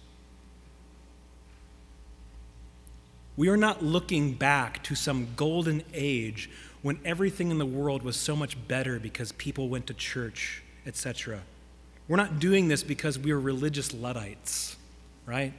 We 3.37 3.49
are 3.49 3.57
not 3.57 3.85
looking 3.85 4.35
back 4.35 4.83
to 4.85 4.97
some 4.97 5.29
golden 5.37 5.85
age 5.95 6.51
when 6.83 6.99
everything 7.05 7.51
in 7.51 7.59
the 7.59 7.67
world 7.67 8.03
was 8.03 8.17
so 8.17 8.35
much 8.35 8.57
better 8.67 8.99
because 8.99 9.33
people 9.33 9.69
went 9.69 9.87
to 9.87 9.95
church, 9.95 10.63
etc. 10.87 11.43
We're 12.09 12.17
not 12.17 12.41
doing 12.41 12.69
this 12.69 12.83
because 12.83 13.19
we 13.19 13.31
are 13.31 13.41
religious 13.41 13.95
Luddites, 13.95 14.77
right? 15.25 15.53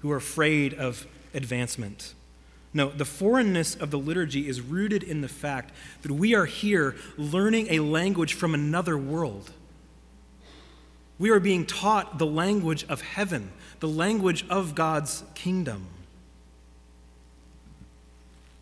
Who 0.00 0.10
are 0.10 0.16
afraid 0.16 0.74
of 0.74 1.06
advancement. 1.32 2.14
No, 2.74 2.88
the 2.88 3.04
foreignness 3.04 3.74
of 3.74 3.90
the 3.90 3.98
liturgy 3.98 4.48
is 4.48 4.60
rooted 4.60 5.02
in 5.02 5.20
the 5.20 5.28
fact 5.28 5.74
that 6.02 6.12
we 6.12 6.34
are 6.34 6.46
here 6.46 6.96
learning 7.18 7.66
a 7.70 7.80
language 7.80 8.34
from 8.34 8.54
another 8.54 8.96
world. 8.96 9.50
We 11.18 11.30
are 11.30 11.40
being 11.40 11.66
taught 11.66 12.18
the 12.18 12.26
language 12.26 12.84
of 12.88 13.02
heaven, 13.02 13.52
the 13.80 13.88
language 13.88 14.46
of 14.48 14.74
God's 14.74 15.22
kingdom. 15.34 15.86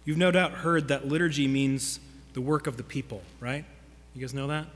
You've 0.05 0.19
no 0.19 0.31
doubt 0.33 0.52
heard 0.52 0.88
that 0.88 1.07
liturgy 1.07 1.47
means 1.47 2.00
the 2.33 2.40
work 2.40 2.67
of 2.67 2.76
the 2.76 2.83
people, 2.83 3.23
right? 3.38 3.64
You 4.14 4.21
guys 4.21 4.35
know 4.35 4.49
that? 4.49 4.67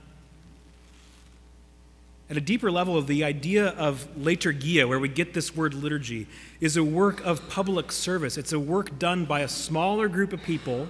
At 2.30 2.38
a 2.38 2.40
deeper 2.40 2.70
level 2.70 2.96
the 3.06 3.22
idea 3.22 3.68
of 3.68 4.08
liturgia, 4.18 4.88
where 4.88 4.98
we 4.98 5.08
get 5.08 5.34
this 5.34 5.54
word 5.54 5.74
liturgy, 5.74 6.26
is 6.60 6.76
a 6.76 6.84
work 6.84 7.24
of 7.24 7.48
public 7.50 7.92
service. 7.92 8.38
It's 8.38 8.52
a 8.52 8.58
work 8.58 8.98
done 8.98 9.26
by 9.26 9.40
a 9.40 9.48
smaller 9.48 10.08
group 10.08 10.32
of 10.32 10.42
people 10.42 10.88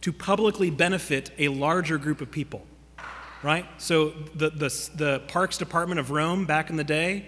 to 0.00 0.12
publicly 0.12 0.70
benefit 0.70 1.30
a 1.38 1.48
larger 1.48 1.98
group 1.98 2.20
of 2.20 2.30
people. 2.30 2.66
Right? 3.42 3.66
So 3.76 4.10
the, 4.34 4.50
the, 4.50 4.90
the 4.94 5.22
Parks 5.28 5.58
Department 5.58 6.00
of 6.00 6.10
Rome 6.10 6.46
back 6.46 6.70
in 6.70 6.76
the 6.76 6.84
day, 6.84 7.26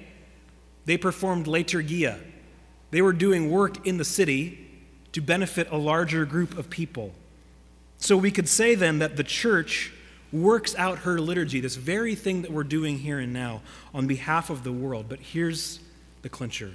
they 0.86 0.96
performed 0.96 1.46
liturgia. 1.46 2.18
They 2.90 3.02
were 3.02 3.12
doing 3.12 3.50
work 3.50 3.86
in 3.86 3.98
the 3.98 4.04
city 4.04 4.66
to 5.12 5.20
benefit 5.20 5.68
a 5.70 5.76
larger 5.76 6.24
group 6.24 6.56
of 6.56 6.70
people. 6.70 7.12
So 7.98 8.16
we 8.16 8.30
could 8.30 8.48
say 8.48 8.74
then 8.74 8.98
that 9.00 9.16
the 9.16 9.24
church 9.24 9.92
works 10.32 10.74
out 10.76 10.98
her 11.00 11.20
liturgy, 11.20 11.60
this 11.60 11.76
very 11.76 12.14
thing 12.14 12.42
that 12.42 12.50
we're 12.50 12.64
doing 12.64 12.98
here 12.98 13.18
and 13.18 13.32
now, 13.32 13.62
on 13.92 14.06
behalf 14.06 14.50
of 14.50 14.64
the 14.64 14.72
world. 14.72 15.06
But 15.08 15.20
here's 15.20 15.80
the 16.22 16.28
clincher. 16.28 16.72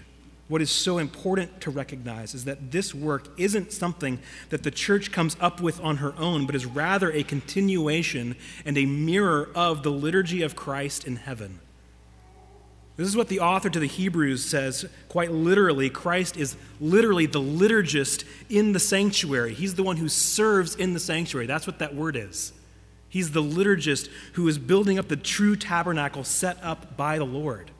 What 0.48 0.62
is 0.62 0.70
so 0.70 1.00
important 1.00 1.62
to 1.62 1.72
recognize 1.72 2.36
is 2.36 2.46
that 2.46 2.72
this 2.72 2.94
work 2.94 3.30
isn't 3.38 3.72
something 3.72 4.20
that 4.50 4.62
the 4.62 4.70
church 4.70 5.12
comes 5.12 5.36
up 5.40 5.60
with 5.60 5.82
on 5.82 5.98
her 5.98 6.14
own, 6.20 6.46
but 6.46 6.54
is 6.54 6.68
rather 6.68 7.12
a 7.12 7.24
continuation 7.24 8.36
and 8.64 8.78
a 8.78 8.86
mirror 8.86 9.50
of 9.56 9.82
the 9.82 9.92
liturgy 9.92 10.44
of 10.44 10.56
Christ 10.56 11.06
in 11.06 11.16
heaven. 11.16 11.60
This 12.96 13.08
is 13.08 13.18
what 13.18 13.28
the 13.28 13.40
author 13.40 13.70
to 13.70 13.80
the 13.80 13.88
Hebrews 13.88 14.46
says 14.46 14.86
quite 15.10 15.32
literally. 15.32 15.90
Christ 15.90 16.38
is 16.38 16.56
literally 16.80 17.26
the 17.26 17.42
liturgist 17.42 18.24
in 18.50 18.72
the 18.72 18.80
sanctuary. 18.80 19.54
He's 19.54 19.76
the 19.76 19.84
one 19.84 19.98
who 19.98 20.08
serves 20.08 20.76
in 20.76 20.94
the 20.94 21.00
sanctuary. 21.00 21.48
That's 21.48 21.68
what 21.68 21.80
that 21.80 21.96
word 21.96 22.16
is. 22.16 22.54
He's 23.16 23.32
the 23.32 23.42
liturgist 23.42 24.10
who 24.34 24.46
is 24.50 24.58
building 24.58 25.00
up 25.00 25.08
the 25.08 25.16
true 25.16 25.56
tabernacle 25.56 26.26
set 26.26 26.62
up 26.62 26.98
by 26.98 27.18
the 27.18 27.24
Lord. 27.24 27.72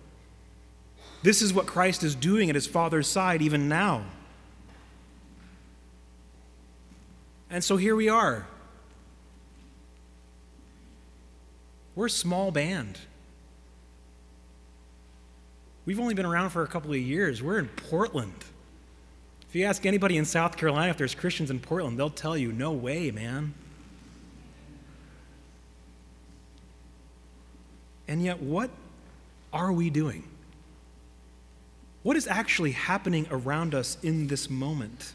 This 1.24 1.42
is 1.42 1.54
what 1.54 1.66
Christ 1.66 2.06
is 2.06 2.16
doing 2.16 2.48
at 2.48 2.56
his 2.56 2.68
Father's 2.68 3.06
side 3.06 3.42
even 3.42 3.68
now. 3.68 4.06
And 7.50 7.62
so 7.62 7.76
here 7.76 7.98
we 7.98 8.08
are. 8.08 8.48
We're 11.96 12.06
a 12.06 12.10
small 12.10 12.52
band. 12.52 12.98
We've 15.86 16.00
only 16.00 16.14
been 16.14 16.26
around 16.26 16.52
for 16.52 16.64
a 16.64 16.68
couple 16.68 16.92
of 16.92 16.98
years. 16.98 17.44
We're 17.44 17.60
in 17.60 17.68
Portland. 17.68 18.46
If 19.50 19.56
you 19.56 19.66
ask 19.66 19.86
anybody 19.86 20.16
in 20.16 20.24
South 20.24 20.56
Carolina 20.56 20.92
if 20.92 20.98
there's 20.98 21.14
Christians 21.14 21.52
in 21.52 21.60
Portland, 21.60 22.00
they'll 22.00 22.10
tell 22.10 22.38
you, 22.38 22.54
no 22.54 22.72
way, 22.72 23.12
man. 23.12 23.54
And 28.08 28.22
yet, 28.24 28.42
what 28.42 28.70
are 29.52 29.72
we 29.72 29.90
doing? 29.90 30.24
What 32.04 32.18
is 32.18 32.28
actually 32.28 32.72
happening 32.72 33.26
around 33.32 33.74
us 33.74 33.98
in 34.04 34.28
this 34.28 34.50
moment? 34.50 35.14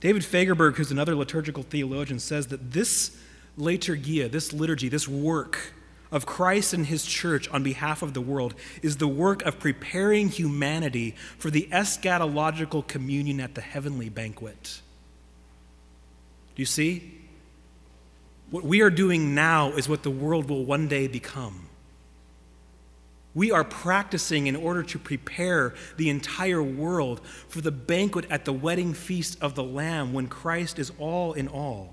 David 0.00 0.22
Fagerberg, 0.22 0.76
who's 0.76 0.92
another 0.92 1.16
liturgical 1.16 1.64
theologian, 1.64 2.20
says 2.20 2.48
that 2.48 2.72
this 2.72 3.16
liturgia, 3.58 4.30
this 4.30 4.52
liturgy, 4.52 4.88
this 4.88 5.08
work 5.08 5.72
of 6.12 6.24
Christ 6.24 6.72
and 6.72 6.86
his 6.86 7.04
church 7.04 7.48
on 7.48 7.62
behalf 7.62 8.02
of 8.02 8.14
the 8.14 8.20
world 8.20 8.54
is 8.82 8.98
the 8.98 9.08
work 9.08 9.42
of 9.42 9.58
preparing 9.58 10.28
humanity 10.28 11.16
for 11.38 11.50
the 11.50 11.68
eschatological 11.72 12.86
communion 12.86 13.40
at 13.40 13.54
the 13.54 13.60
heavenly 13.60 14.08
banquet. 14.08 14.80
Do 16.54 16.62
you 16.62 16.66
see? 16.66 17.12
What 18.50 18.64
we 18.64 18.80
are 18.80 18.90
doing 18.90 19.34
now 19.34 19.72
is 19.72 19.88
what 19.88 20.02
the 20.02 20.10
world 20.10 20.48
will 20.48 20.64
one 20.64 20.88
day 20.88 21.08
become. 21.08 21.68
We 23.34 23.50
are 23.50 23.64
practicing 23.64 24.46
in 24.46 24.56
order 24.56 24.82
to 24.84 24.98
prepare 24.98 25.74
the 25.98 26.08
entire 26.08 26.62
world 26.62 27.20
for 27.48 27.60
the 27.60 27.70
banquet 27.72 28.24
at 28.30 28.46
the 28.46 28.52
wedding 28.52 28.94
feast 28.94 29.36
of 29.42 29.54
the 29.54 29.64
Lamb 29.64 30.14
when 30.14 30.26
Christ 30.26 30.78
is 30.78 30.90
all 30.98 31.34
in 31.34 31.48
all. 31.48 31.92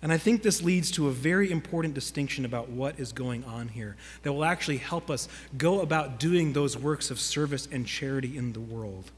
And 0.00 0.12
I 0.12 0.18
think 0.18 0.42
this 0.42 0.62
leads 0.62 0.90
to 0.92 1.08
a 1.08 1.12
very 1.12 1.50
important 1.50 1.94
distinction 1.94 2.44
about 2.44 2.70
what 2.70 2.98
is 2.98 3.12
going 3.12 3.44
on 3.44 3.68
here 3.68 3.96
that 4.22 4.32
will 4.32 4.44
actually 4.44 4.78
help 4.78 5.10
us 5.10 5.28
go 5.58 5.80
about 5.80 6.18
doing 6.18 6.52
those 6.52 6.76
works 6.76 7.10
of 7.10 7.20
service 7.20 7.68
and 7.70 7.86
charity 7.86 8.36
in 8.36 8.52
the 8.52 8.60
world. 8.60 9.12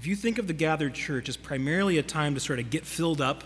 If 0.00 0.06
you 0.06 0.16
think 0.16 0.38
of 0.38 0.46
the 0.46 0.54
gathered 0.54 0.94
church 0.94 1.28
as 1.28 1.36
primarily 1.36 1.98
a 1.98 2.02
time 2.02 2.32
to 2.32 2.40
sort 2.40 2.58
of 2.58 2.70
get 2.70 2.86
filled 2.86 3.20
up 3.20 3.44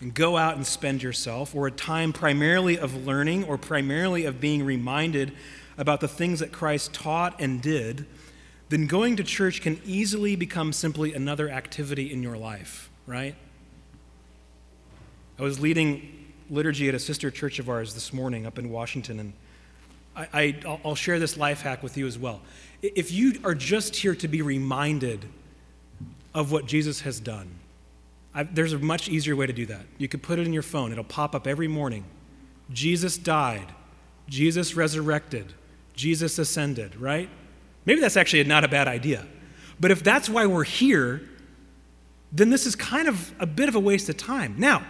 and 0.00 0.14
go 0.14 0.36
out 0.36 0.54
and 0.54 0.64
spend 0.64 1.02
yourself, 1.02 1.56
or 1.56 1.66
a 1.66 1.72
time 1.72 2.12
primarily 2.12 2.78
of 2.78 3.04
learning 3.04 3.42
or 3.42 3.58
primarily 3.58 4.26
of 4.26 4.40
being 4.40 4.64
reminded 4.64 5.32
about 5.76 5.98
the 6.00 6.06
things 6.06 6.38
that 6.38 6.52
Christ 6.52 6.94
taught 6.94 7.40
and 7.40 7.60
did, 7.60 8.06
then 8.68 8.86
going 8.86 9.16
to 9.16 9.24
church 9.24 9.60
can 9.60 9.80
easily 9.84 10.36
become 10.36 10.72
simply 10.72 11.14
another 11.14 11.48
activity 11.48 12.12
in 12.12 12.22
your 12.22 12.36
life, 12.36 12.88
right? 13.04 13.34
I 15.36 15.42
was 15.42 15.58
leading 15.58 16.32
liturgy 16.48 16.88
at 16.88 16.94
a 16.94 17.00
sister 17.00 17.28
church 17.28 17.58
of 17.58 17.68
ours 17.68 17.92
this 17.92 18.12
morning 18.12 18.46
up 18.46 18.56
in 18.56 18.70
Washington, 18.70 19.18
and 19.18 19.32
I, 20.14 20.78
will 20.84 20.94
share 20.94 21.18
this 21.18 21.36
life 21.36 21.62
hack 21.62 21.82
with 21.82 21.96
you 21.96 22.06
as 22.06 22.16
well. 22.16 22.40
If 22.82 23.10
you 23.10 23.40
are 23.42 23.56
just 23.56 23.96
here 23.96 24.14
to 24.14 24.28
be 24.28 24.42
reminded 24.42 25.26
of 26.36 26.52
what 26.52 26.66
Jesus 26.66 27.00
has 27.00 27.18
done. 27.18 27.48
I, 28.34 28.42
there's 28.42 28.74
a 28.74 28.78
much 28.78 29.08
easier 29.08 29.34
way 29.34 29.46
to 29.46 29.54
do 29.54 29.64
that. 29.66 29.86
You 29.96 30.06
could 30.06 30.22
put 30.22 30.38
it 30.38 30.46
in 30.46 30.52
your 30.52 30.62
phone, 30.62 30.92
it'll 30.92 31.02
pop 31.02 31.34
up 31.34 31.46
every 31.46 31.66
morning. 31.66 32.04
Jesus 32.70 33.16
died, 33.16 33.72
Jesus 34.28 34.76
resurrected, 34.76 35.54
Jesus 35.94 36.38
ascended, 36.38 37.00
right? 37.00 37.30
Maybe 37.86 38.02
that's 38.02 38.18
actually 38.18 38.44
not 38.44 38.64
a 38.64 38.68
bad 38.68 38.86
idea. 38.86 39.26
But 39.80 39.90
if 39.90 40.04
that's 40.04 40.28
why 40.28 40.44
we're 40.44 40.64
here, 40.64 41.22
then 42.30 42.50
this 42.50 42.66
is 42.66 42.76
kind 42.76 43.08
of 43.08 43.32
a 43.40 43.46
bit 43.46 43.70
of 43.70 43.74
a 43.74 43.80
waste 43.80 44.10
of 44.10 44.18
time. 44.18 44.56
Now, 44.58 44.84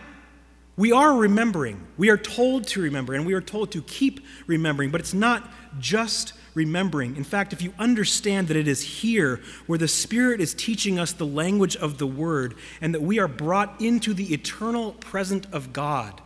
we 0.76 0.90
are 0.90 1.14
remembering. 1.14 1.86
We 1.96 2.10
are 2.10 2.16
told 2.16 2.66
to 2.68 2.80
remember, 2.80 3.14
and 3.14 3.24
we 3.24 3.34
are 3.34 3.40
told 3.40 3.70
to 3.72 3.82
keep 3.82 4.20
remembering, 4.48 4.90
but 4.90 5.00
it's 5.00 5.14
not 5.14 5.48
just 5.78 6.32
remembering. 6.56 7.14
In 7.16 7.22
fact, 7.22 7.52
if 7.52 7.60
you 7.62 7.72
understand 7.78 8.48
that 8.48 8.56
it 8.56 8.66
is 8.66 8.80
here 8.80 9.40
where 9.66 9.78
the 9.78 9.86
Spirit 9.86 10.40
is 10.40 10.54
teaching 10.54 10.98
us 10.98 11.12
the 11.12 11.26
language 11.26 11.76
of 11.76 11.98
the 11.98 12.06
Word, 12.06 12.56
and 12.80 12.94
that 12.94 13.02
we 13.02 13.20
are 13.20 13.28
brought 13.28 13.80
into 13.80 14.14
the 14.14 14.32
eternal 14.34 14.92
present 14.92 15.46
of 15.52 15.72
God, 15.72 16.20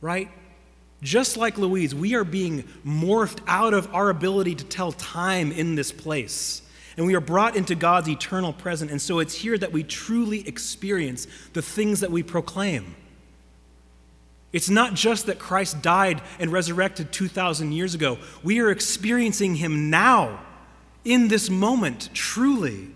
right? 0.00 0.30
Just 1.02 1.36
like 1.36 1.58
Louise, 1.58 1.94
we 1.94 2.14
are 2.14 2.24
being 2.24 2.64
morphed 2.84 3.40
out 3.46 3.74
of 3.74 3.94
our 3.94 4.08
ability 4.08 4.54
to 4.54 4.64
tell 4.64 4.90
time 4.92 5.52
in 5.52 5.74
this 5.74 5.92
place. 5.92 6.62
And 6.96 7.04
we 7.04 7.14
are 7.14 7.20
brought 7.20 7.56
into 7.56 7.74
God's 7.74 8.08
eternal 8.08 8.54
present. 8.54 8.90
And 8.90 9.02
so 9.02 9.18
it's 9.18 9.34
here 9.34 9.58
that 9.58 9.70
we 9.70 9.84
truly 9.84 10.48
experience 10.48 11.26
the 11.52 11.60
things 11.60 12.00
that 12.00 12.10
we 12.10 12.22
proclaim. 12.22 12.96
It's 14.56 14.70
not 14.70 14.94
just 14.94 15.26
that 15.26 15.38
Christ 15.38 15.82
died 15.82 16.22
and 16.38 16.50
resurrected 16.50 17.12
2,000 17.12 17.72
years 17.72 17.94
ago, 17.94 18.16
we 18.42 18.58
are 18.60 18.70
experiencing 18.70 19.56
him 19.56 19.90
now, 19.90 20.40
in 21.04 21.28
this 21.28 21.50
moment, 21.50 22.08
truly. 22.14 22.88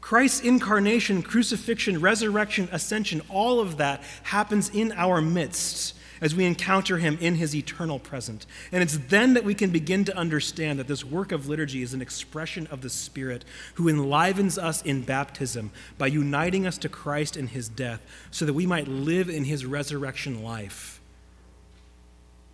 Christ's 0.00 0.42
incarnation, 0.42 1.22
crucifixion, 1.24 2.00
resurrection, 2.00 2.68
ascension, 2.70 3.20
all 3.28 3.58
of 3.58 3.78
that 3.78 4.00
happens 4.22 4.68
in 4.68 4.92
our 4.92 5.20
midst 5.20 5.96
as 6.22 6.36
we 6.36 6.46
encounter 6.46 6.98
him 6.98 7.18
in 7.20 7.34
his 7.34 7.54
eternal 7.54 7.98
present. 7.98 8.46
And 8.70 8.80
it's 8.80 8.96
then 9.08 9.34
that 9.34 9.44
we 9.44 9.54
can 9.54 9.70
begin 9.70 10.04
to 10.04 10.16
understand 10.16 10.78
that 10.78 10.86
this 10.86 11.04
work 11.04 11.32
of 11.32 11.48
liturgy 11.48 11.82
is 11.82 11.92
an 11.92 12.00
expression 12.00 12.68
of 12.68 12.80
the 12.80 12.88
Spirit 12.88 13.44
who 13.74 13.88
enlivens 13.88 14.56
us 14.56 14.82
in 14.82 15.02
baptism 15.02 15.72
by 15.98 16.06
uniting 16.06 16.64
us 16.64 16.78
to 16.78 16.88
Christ 16.88 17.36
in 17.36 17.48
his 17.48 17.68
death 17.68 18.00
so 18.30 18.44
that 18.46 18.54
we 18.54 18.66
might 18.66 18.86
live 18.86 19.28
in 19.28 19.44
his 19.44 19.66
resurrection 19.66 20.44
life. 20.44 21.00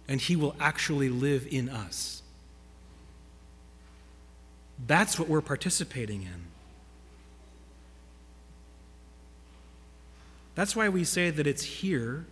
And 0.09 0.19
he 0.19 0.35
will 0.35 0.57
actually 0.59 1.11
live 1.11 1.47
in 1.51 1.69
us. 1.69 2.23
That's 4.87 5.19
what 5.19 5.29
we're 5.29 5.43
participating 5.43 6.23
in. 6.23 6.47
That's 10.55 10.75
why 10.75 10.89
we 10.89 11.05
say 11.05 11.29
that 11.29 11.47
it's 11.47 11.63
here 11.63 12.25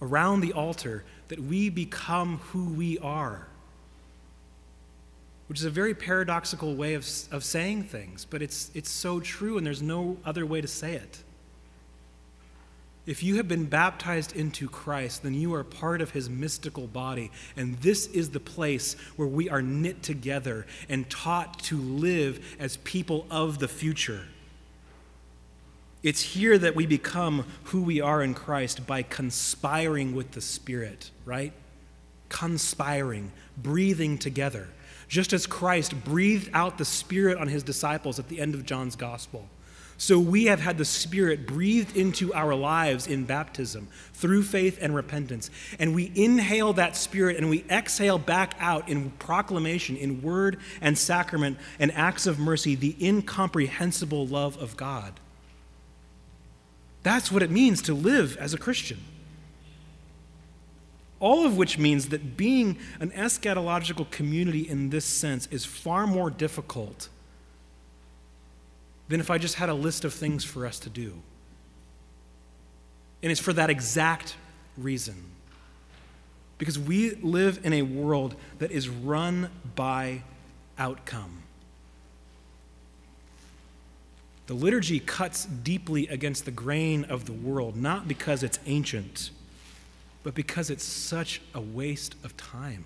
around 0.00 0.40
the 0.40 0.52
altar 0.52 1.04
that 1.28 1.40
we 1.40 1.68
become 1.68 2.38
who 2.38 2.70
we 2.70 2.98
are. 2.98 3.46
Which 5.48 5.60
is 5.60 5.64
a 5.64 5.70
very 5.70 5.94
paradoxical 5.94 6.74
way 6.74 6.94
of, 6.94 7.08
of 7.30 7.44
saying 7.44 7.84
things, 7.84 8.24
but 8.24 8.42
it's, 8.42 8.70
it's 8.74 8.90
so 8.90 9.20
true, 9.20 9.58
and 9.58 9.66
there's 9.66 9.82
no 9.82 10.16
other 10.24 10.44
way 10.44 10.60
to 10.60 10.68
say 10.68 10.94
it. 10.94 11.22
If 13.06 13.22
you 13.22 13.36
have 13.36 13.46
been 13.46 13.66
baptized 13.66 14.34
into 14.34 14.68
Christ, 14.68 15.22
then 15.22 15.32
you 15.32 15.54
are 15.54 15.62
part 15.62 16.00
of 16.00 16.10
his 16.10 16.28
mystical 16.28 16.88
body. 16.88 17.30
And 17.56 17.78
this 17.78 18.08
is 18.08 18.30
the 18.30 18.40
place 18.40 18.94
where 19.14 19.28
we 19.28 19.48
are 19.48 19.62
knit 19.62 20.02
together 20.02 20.66
and 20.88 21.08
taught 21.08 21.60
to 21.64 21.78
live 21.78 22.56
as 22.58 22.78
people 22.78 23.24
of 23.30 23.60
the 23.60 23.68
future. 23.68 24.24
It's 26.06 26.22
here 26.22 26.56
that 26.56 26.76
we 26.76 26.86
become 26.86 27.44
who 27.64 27.82
we 27.82 28.00
are 28.00 28.22
in 28.22 28.32
Christ 28.32 28.86
by 28.86 29.02
conspiring 29.02 30.14
with 30.14 30.30
the 30.30 30.40
Spirit, 30.40 31.10
right? 31.24 31.52
Conspiring, 32.28 33.32
breathing 33.56 34.16
together. 34.16 34.68
Just 35.08 35.32
as 35.32 35.48
Christ 35.48 36.04
breathed 36.04 36.48
out 36.52 36.78
the 36.78 36.84
Spirit 36.84 37.38
on 37.38 37.48
his 37.48 37.64
disciples 37.64 38.20
at 38.20 38.28
the 38.28 38.38
end 38.38 38.54
of 38.54 38.64
John's 38.64 38.94
Gospel. 38.94 39.48
So 39.98 40.20
we 40.20 40.44
have 40.44 40.60
had 40.60 40.78
the 40.78 40.84
Spirit 40.84 41.44
breathed 41.44 41.96
into 41.96 42.32
our 42.32 42.54
lives 42.54 43.08
in 43.08 43.24
baptism 43.24 43.88
through 44.12 44.44
faith 44.44 44.78
and 44.80 44.94
repentance. 44.94 45.50
And 45.80 45.92
we 45.92 46.12
inhale 46.14 46.72
that 46.74 46.94
Spirit 46.94 47.36
and 47.36 47.50
we 47.50 47.64
exhale 47.68 48.18
back 48.18 48.54
out 48.60 48.88
in 48.88 49.10
proclamation, 49.10 49.96
in 49.96 50.22
word 50.22 50.58
and 50.80 50.96
sacrament 50.96 51.58
and 51.80 51.90
acts 51.94 52.28
of 52.28 52.38
mercy, 52.38 52.76
the 52.76 52.94
incomprehensible 53.04 54.28
love 54.28 54.56
of 54.58 54.76
God. 54.76 55.18
That's 57.06 57.30
what 57.30 57.44
it 57.44 57.52
means 57.52 57.82
to 57.82 57.94
live 57.94 58.36
as 58.38 58.52
a 58.52 58.58
Christian. 58.58 58.98
All 61.20 61.46
of 61.46 61.56
which 61.56 61.78
means 61.78 62.08
that 62.08 62.36
being 62.36 62.78
an 62.98 63.12
eschatological 63.12 64.10
community 64.10 64.68
in 64.68 64.90
this 64.90 65.04
sense 65.04 65.46
is 65.52 65.64
far 65.64 66.08
more 66.08 66.30
difficult 66.30 67.08
than 69.06 69.20
if 69.20 69.30
I 69.30 69.38
just 69.38 69.54
had 69.54 69.68
a 69.68 69.74
list 69.74 70.04
of 70.04 70.14
things 70.14 70.42
for 70.42 70.66
us 70.66 70.80
to 70.80 70.90
do. 70.90 71.12
And 73.22 73.30
it's 73.30 73.40
for 73.40 73.52
that 73.52 73.70
exact 73.70 74.34
reason. 74.76 75.14
Because 76.58 76.76
we 76.76 77.14
live 77.22 77.60
in 77.62 77.72
a 77.72 77.82
world 77.82 78.34
that 78.58 78.72
is 78.72 78.88
run 78.88 79.50
by 79.76 80.24
outcome. 80.76 81.44
The 84.46 84.54
liturgy 84.54 85.00
cuts 85.00 85.44
deeply 85.44 86.06
against 86.08 86.44
the 86.44 86.50
grain 86.50 87.04
of 87.04 87.26
the 87.26 87.32
world, 87.32 87.76
not 87.76 88.06
because 88.06 88.42
it's 88.42 88.58
ancient, 88.66 89.30
but 90.22 90.34
because 90.34 90.70
it's 90.70 90.84
such 90.84 91.40
a 91.54 91.60
waste 91.60 92.14
of 92.22 92.36
time. 92.36 92.84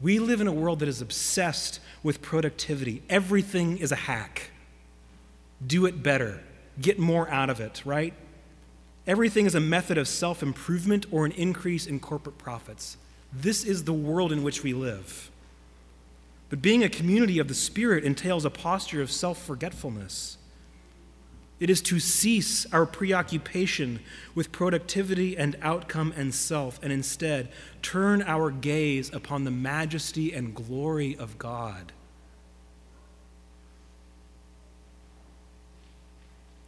We 0.00 0.18
live 0.18 0.40
in 0.40 0.46
a 0.46 0.52
world 0.52 0.80
that 0.80 0.88
is 0.88 1.00
obsessed 1.00 1.80
with 2.02 2.20
productivity. 2.20 3.02
Everything 3.08 3.78
is 3.78 3.92
a 3.92 3.96
hack. 3.96 4.50
Do 5.64 5.86
it 5.86 6.02
better, 6.02 6.42
get 6.80 6.98
more 6.98 7.28
out 7.30 7.48
of 7.48 7.60
it, 7.60 7.82
right? 7.86 8.12
Everything 9.06 9.46
is 9.46 9.54
a 9.54 9.60
method 9.60 9.96
of 9.96 10.08
self 10.08 10.42
improvement 10.42 11.06
or 11.10 11.24
an 11.24 11.32
increase 11.32 11.86
in 11.86 12.00
corporate 12.00 12.36
profits. 12.36 12.96
This 13.32 13.64
is 13.64 13.84
the 13.84 13.92
world 13.92 14.32
in 14.32 14.42
which 14.42 14.62
we 14.62 14.74
live. 14.74 15.30
But 16.48 16.62
being 16.62 16.84
a 16.84 16.88
community 16.88 17.38
of 17.38 17.48
the 17.48 17.54
Spirit 17.54 18.04
entails 18.04 18.44
a 18.44 18.50
posture 18.50 19.02
of 19.02 19.10
self 19.10 19.42
forgetfulness. 19.42 20.38
It 21.58 21.70
is 21.70 21.80
to 21.82 21.98
cease 21.98 22.70
our 22.72 22.84
preoccupation 22.84 24.00
with 24.34 24.52
productivity 24.52 25.38
and 25.38 25.56
outcome 25.62 26.12
and 26.14 26.34
self, 26.34 26.78
and 26.82 26.92
instead 26.92 27.48
turn 27.80 28.22
our 28.22 28.50
gaze 28.50 29.12
upon 29.12 29.44
the 29.44 29.50
majesty 29.50 30.34
and 30.34 30.54
glory 30.54 31.16
of 31.16 31.38
God. 31.38 31.92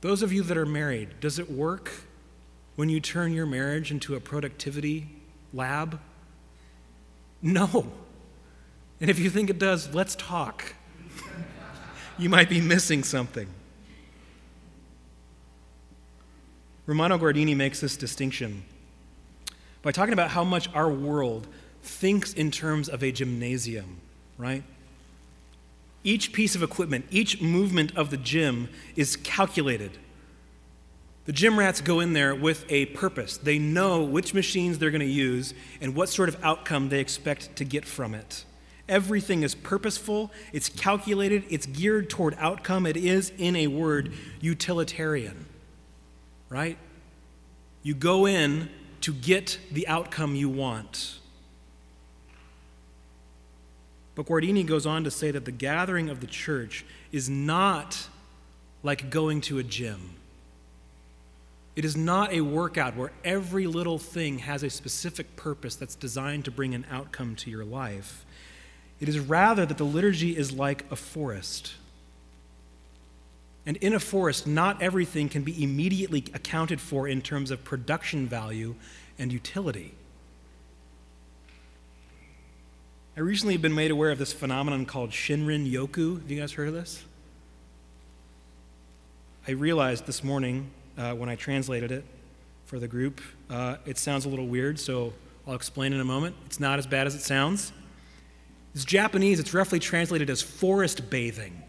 Those 0.00 0.22
of 0.22 0.32
you 0.32 0.42
that 0.44 0.56
are 0.56 0.66
married, 0.66 1.20
does 1.20 1.38
it 1.38 1.50
work 1.50 1.92
when 2.76 2.88
you 2.88 3.00
turn 3.00 3.32
your 3.32 3.46
marriage 3.46 3.90
into 3.90 4.14
a 4.14 4.20
productivity 4.20 5.08
lab? 5.52 6.00
No. 7.42 7.92
And 9.00 9.10
if 9.10 9.18
you 9.18 9.30
think 9.30 9.50
it 9.50 9.58
does, 9.58 9.94
let's 9.94 10.14
talk. 10.16 10.74
you 12.18 12.28
might 12.28 12.48
be 12.48 12.60
missing 12.60 13.04
something. 13.04 13.48
Romano 16.86 17.18
Guardini 17.18 17.54
makes 17.54 17.80
this 17.80 17.96
distinction 17.96 18.64
by 19.82 19.92
talking 19.92 20.14
about 20.14 20.30
how 20.30 20.42
much 20.42 20.68
our 20.74 20.88
world 20.88 21.46
thinks 21.82 22.32
in 22.32 22.50
terms 22.50 22.88
of 22.88 23.02
a 23.02 23.12
gymnasium, 23.12 24.00
right? 24.36 24.64
Each 26.02 26.32
piece 26.32 26.54
of 26.54 26.62
equipment, 26.62 27.04
each 27.10 27.40
movement 27.40 27.96
of 27.96 28.10
the 28.10 28.16
gym 28.16 28.68
is 28.96 29.16
calculated. 29.16 29.98
The 31.26 31.32
gym 31.32 31.58
rats 31.58 31.82
go 31.82 32.00
in 32.00 32.14
there 32.14 32.34
with 32.34 32.64
a 32.70 32.86
purpose. 32.86 33.36
They 33.36 33.58
know 33.58 34.02
which 34.02 34.32
machines 34.32 34.78
they're 34.78 34.90
going 34.90 35.00
to 35.00 35.06
use 35.06 35.52
and 35.82 35.94
what 35.94 36.08
sort 36.08 36.30
of 36.30 36.42
outcome 36.42 36.88
they 36.88 37.00
expect 37.00 37.54
to 37.56 37.64
get 37.64 37.84
from 37.84 38.14
it. 38.14 38.46
Everything 38.88 39.42
is 39.42 39.54
purposeful, 39.54 40.30
it's 40.52 40.68
calculated, 40.68 41.44
it's 41.50 41.66
geared 41.66 42.08
toward 42.08 42.34
outcome. 42.38 42.86
It 42.86 42.96
is, 42.96 43.32
in 43.36 43.54
a 43.54 43.66
word, 43.66 44.12
utilitarian. 44.40 45.46
Right? 46.48 46.78
You 47.82 47.94
go 47.94 48.26
in 48.26 48.70
to 49.02 49.12
get 49.12 49.58
the 49.70 49.86
outcome 49.88 50.34
you 50.34 50.48
want. 50.48 51.18
But 54.14 54.26
Guardini 54.26 54.66
goes 54.66 54.86
on 54.86 55.04
to 55.04 55.10
say 55.10 55.30
that 55.30 55.44
the 55.44 55.52
gathering 55.52 56.08
of 56.08 56.20
the 56.20 56.26
church 56.26 56.84
is 57.12 57.28
not 57.28 58.08
like 58.82 59.10
going 59.10 59.40
to 59.42 59.58
a 59.58 59.62
gym. 59.62 60.16
It 61.76 61.84
is 61.84 61.96
not 61.96 62.32
a 62.32 62.40
workout 62.40 62.96
where 62.96 63.12
every 63.22 63.68
little 63.68 63.98
thing 63.98 64.38
has 64.38 64.64
a 64.64 64.70
specific 64.70 65.36
purpose 65.36 65.76
that's 65.76 65.94
designed 65.94 66.44
to 66.46 66.50
bring 66.50 66.74
an 66.74 66.84
outcome 66.90 67.36
to 67.36 67.50
your 67.50 67.64
life. 67.64 68.26
It 69.00 69.08
is 69.08 69.18
rather 69.18 69.64
that 69.64 69.78
the 69.78 69.84
liturgy 69.84 70.36
is 70.36 70.52
like 70.52 70.84
a 70.90 70.96
forest. 70.96 71.74
And 73.64 73.76
in 73.76 73.92
a 73.92 74.00
forest, 74.00 74.46
not 74.46 74.82
everything 74.82 75.28
can 75.28 75.42
be 75.42 75.62
immediately 75.62 76.24
accounted 76.34 76.80
for 76.80 77.06
in 77.06 77.20
terms 77.20 77.50
of 77.50 77.64
production 77.64 78.26
value 78.26 78.74
and 79.18 79.32
utility. 79.32 79.94
I 83.16 83.20
recently 83.20 83.54
have 83.54 83.62
been 83.62 83.74
made 83.74 83.90
aware 83.90 84.10
of 84.10 84.18
this 84.18 84.32
phenomenon 84.32 84.86
called 84.86 85.10
Shinrin 85.10 85.70
Yoku. 85.70 86.20
Have 86.20 86.30
you 86.30 86.40
guys 86.40 86.52
heard 86.52 86.68
of 86.68 86.74
this? 86.74 87.04
I 89.46 89.52
realized 89.52 90.06
this 90.06 90.22
morning 90.22 90.70
uh, 90.96 91.14
when 91.14 91.28
I 91.28 91.34
translated 91.34 91.90
it 91.90 92.04
for 92.64 92.78
the 92.78 92.86
group, 92.86 93.20
uh, 93.50 93.76
it 93.86 93.98
sounds 93.98 94.24
a 94.24 94.28
little 94.28 94.46
weird, 94.46 94.78
so 94.78 95.12
I'll 95.46 95.54
explain 95.54 95.92
in 95.92 96.00
a 96.00 96.04
moment. 96.04 96.36
It's 96.46 96.60
not 96.60 96.78
as 96.78 96.86
bad 96.86 97.06
as 97.06 97.14
it 97.14 97.22
sounds. 97.22 97.72
It's 98.78 98.84
Japanese, 98.84 99.40
it's 99.40 99.52
roughly 99.52 99.80
translated 99.80 100.30
as 100.30 100.40
forest 100.40 101.10
bathing. 101.10 101.64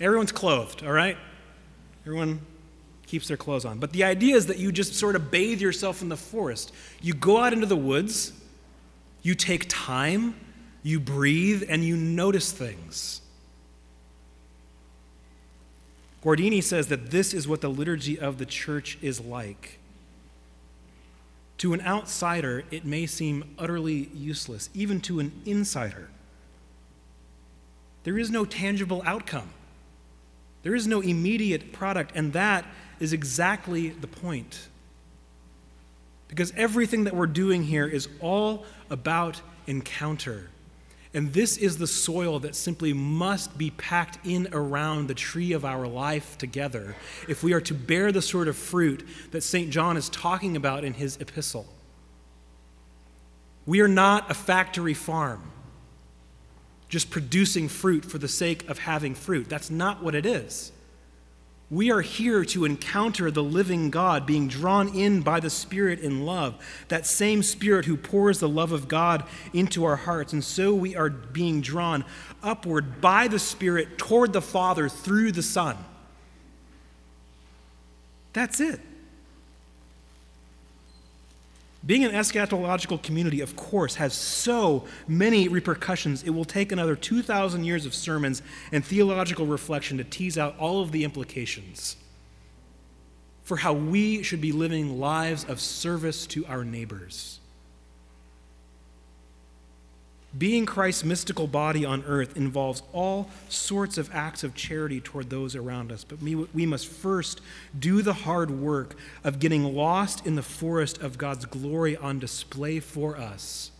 Everyone's 0.00 0.32
clothed, 0.32 0.82
all 0.82 0.90
right? 0.90 1.18
Everyone 2.06 2.40
keeps 3.04 3.28
their 3.28 3.36
clothes 3.36 3.66
on. 3.66 3.80
But 3.80 3.92
the 3.92 4.04
idea 4.04 4.34
is 4.34 4.46
that 4.46 4.56
you 4.56 4.72
just 4.72 4.94
sort 4.94 5.14
of 5.14 5.30
bathe 5.30 5.60
yourself 5.60 6.00
in 6.00 6.08
the 6.08 6.16
forest. 6.16 6.72
You 7.02 7.12
go 7.12 7.36
out 7.36 7.52
into 7.52 7.66
the 7.66 7.76
woods, 7.76 8.32
you 9.20 9.34
take 9.34 9.66
time, 9.68 10.34
you 10.82 11.00
breathe, 11.00 11.64
and 11.68 11.84
you 11.84 11.98
notice 11.98 12.50
things. 12.50 13.20
Guardini 16.24 16.62
says 16.62 16.86
that 16.86 17.10
this 17.10 17.34
is 17.34 17.46
what 17.46 17.60
the 17.60 17.68
liturgy 17.68 18.18
of 18.18 18.38
the 18.38 18.46
church 18.46 18.96
is 19.02 19.20
like. 19.20 19.80
To 21.58 21.72
an 21.72 21.80
outsider, 21.80 22.64
it 22.70 22.84
may 22.84 23.06
seem 23.06 23.54
utterly 23.58 24.10
useless, 24.14 24.68
even 24.74 25.00
to 25.02 25.20
an 25.20 25.32
insider. 25.46 26.10
There 28.04 28.18
is 28.18 28.30
no 28.30 28.44
tangible 28.44 29.02
outcome, 29.04 29.50
there 30.62 30.74
is 30.74 30.86
no 30.86 31.00
immediate 31.00 31.72
product, 31.72 32.12
and 32.14 32.32
that 32.32 32.64
is 33.00 33.12
exactly 33.12 33.90
the 33.90 34.06
point. 34.06 34.68
Because 36.28 36.52
everything 36.56 37.04
that 37.04 37.14
we're 37.14 37.26
doing 37.26 37.62
here 37.62 37.86
is 37.86 38.08
all 38.20 38.64
about 38.90 39.40
encounter. 39.66 40.50
And 41.16 41.32
this 41.32 41.56
is 41.56 41.78
the 41.78 41.86
soil 41.86 42.40
that 42.40 42.54
simply 42.54 42.92
must 42.92 43.56
be 43.56 43.70
packed 43.70 44.18
in 44.26 44.48
around 44.52 45.08
the 45.08 45.14
tree 45.14 45.54
of 45.54 45.64
our 45.64 45.86
life 45.86 46.36
together 46.36 46.94
if 47.26 47.42
we 47.42 47.54
are 47.54 47.60
to 47.62 47.72
bear 47.72 48.12
the 48.12 48.20
sort 48.20 48.48
of 48.48 48.56
fruit 48.56 49.02
that 49.30 49.40
St. 49.40 49.70
John 49.70 49.96
is 49.96 50.10
talking 50.10 50.56
about 50.56 50.84
in 50.84 50.92
his 50.92 51.16
epistle. 51.16 51.66
We 53.64 53.80
are 53.80 53.88
not 53.88 54.30
a 54.30 54.34
factory 54.34 54.92
farm 54.92 55.52
just 56.90 57.08
producing 57.08 57.68
fruit 57.68 58.04
for 58.04 58.18
the 58.18 58.28
sake 58.28 58.68
of 58.68 58.80
having 58.80 59.14
fruit. 59.14 59.48
That's 59.48 59.70
not 59.70 60.04
what 60.04 60.14
it 60.14 60.26
is. 60.26 60.70
We 61.68 61.90
are 61.90 62.00
here 62.00 62.44
to 62.46 62.64
encounter 62.64 63.28
the 63.30 63.42
living 63.42 63.90
God, 63.90 64.24
being 64.24 64.46
drawn 64.46 64.88
in 64.94 65.22
by 65.22 65.40
the 65.40 65.50
Spirit 65.50 65.98
in 65.98 66.24
love, 66.24 66.54
that 66.88 67.06
same 67.06 67.42
Spirit 67.42 67.86
who 67.86 67.96
pours 67.96 68.38
the 68.38 68.48
love 68.48 68.70
of 68.70 68.86
God 68.86 69.24
into 69.52 69.84
our 69.84 69.96
hearts. 69.96 70.32
And 70.32 70.44
so 70.44 70.72
we 70.72 70.94
are 70.94 71.10
being 71.10 71.60
drawn 71.60 72.04
upward 72.40 73.00
by 73.00 73.26
the 73.26 73.40
Spirit 73.40 73.98
toward 73.98 74.32
the 74.32 74.40
Father 74.40 74.88
through 74.88 75.32
the 75.32 75.42
Son. 75.42 75.76
That's 78.32 78.60
it. 78.60 78.80
Being 81.86 82.04
an 82.04 82.10
eschatological 82.10 83.00
community, 83.00 83.40
of 83.40 83.54
course, 83.54 83.94
has 83.94 84.12
so 84.12 84.84
many 85.06 85.46
repercussions. 85.46 86.24
It 86.24 86.30
will 86.30 86.44
take 86.44 86.72
another 86.72 86.96
2,000 86.96 87.64
years 87.64 87.86
of 87.86 87.94
sermons 87.94 88.42
and 88.72 88.84
theological 88.84 89.46
reflection 89.46 89.96
to 89.98 90.04
tease 90.04 90.36
out 90.36 90.58
all 90.58 90.82
of 90.82 90.90
the 90.90 91.04
implications 91.04 91.96
for 93.44 93.58
how 93.58 93.72
we 93.72 94.24
should 94.24 94.40
be 94.40 94.50
living 94.50 94.98
lives 94.98 95.44
of 95.44 95.60
service 95.60 96.26
to 96.26 96.44
our 96.46 96.64
neighbors. 96.64 97.38
Being 100.36 100.66
Christ's 100.66 101.04
mystical 101.04 101.46
body 101.46 101.84
on 101.84 102.04
earth 102.06 102.36
involves 102.36 102.82
all 102.92 103.30
sorts 103.48 103.96
of 103.96 104.10
acts 104.12 104.44
of 104.44 104.54
charity 104.54 105.00
toward 105.00 105.30
those 105.30 105.56
around 105.56 105.90
us, 105.90 106.04
but 106.04 106.20
we, 106.20 106.34
we 106.34 106.66
must 106.66 106.88
first 106.88 107.40
do 107.78 108.02
the 108.02 108.12
hard 108.12 108.50
work 108.50 108.96
of 109.24 109.38
getting 109.38 109.74
lost 109.74 110.26
in 110.26 110.34
the 110.34 110.42
forest 110.42 110.98
of 111.00 111.16
God's 111.16 111.46
glory 111.46 111.96
on 111.96 112.18
display 112.18 112.80
for 112.80 113.16
us 113.16 113.70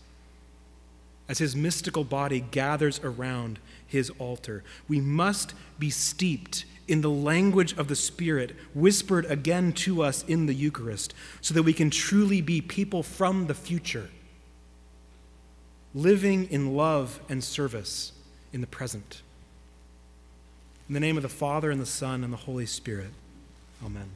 as 1.29 1.39
his 1.39 1.55
mystical 1.55 2.03
body 2.03 2.39
gathers 2.39 2.99
around 3.03 3.59
his 3.85 4.09
altar. 4.17 4.63
We 4.87 5.01
must 5.01 5.53
be 5.77 5.89
steeped 5.89 6.65
in 6.87 7.01
the 7.01 7.09
language 7.09 7.77
of 7.77 7.89
the 7.89 7.95
Spirit, 7.95 8.55
whispered 8.73 9.25
again 9.25 9.73
to 9.73 10.01
us 10.01 10.23
in 10.23 10.45
the 10.45 10.53
Eucharist, 10.53 11.13
so 11.41 11.53
that 11.53 11.63
we 11.63 11.73
can 11.73 11.89
truly 11.89 12.39
be 12.41 12.61
people 12.61 13.03
from 13.03 13.47
the 13.47 13.53
future 13.53 14.09
living 15.97 16.47
in 16.51 16.75
love 16.75 17.19
and 17.27 17.43
service 17.43 18.11
in 18.53 18.61
the 18.61 18.67
present. 18.67 19.23
In 20.87 20.93
the 20.93 20.99
name 20.99 21.17
of 21.17 21.23
the 21.23 21.29
Father, 21.29 21.71
and 21.71 21.81
the 21.81 21.85
Son, 21.85 22.23
and 22.23 22.31
the 22.31 22.37
Holy 22.37 22.65
Spirit. 22.67 23.09
Amen. 23.83 24.09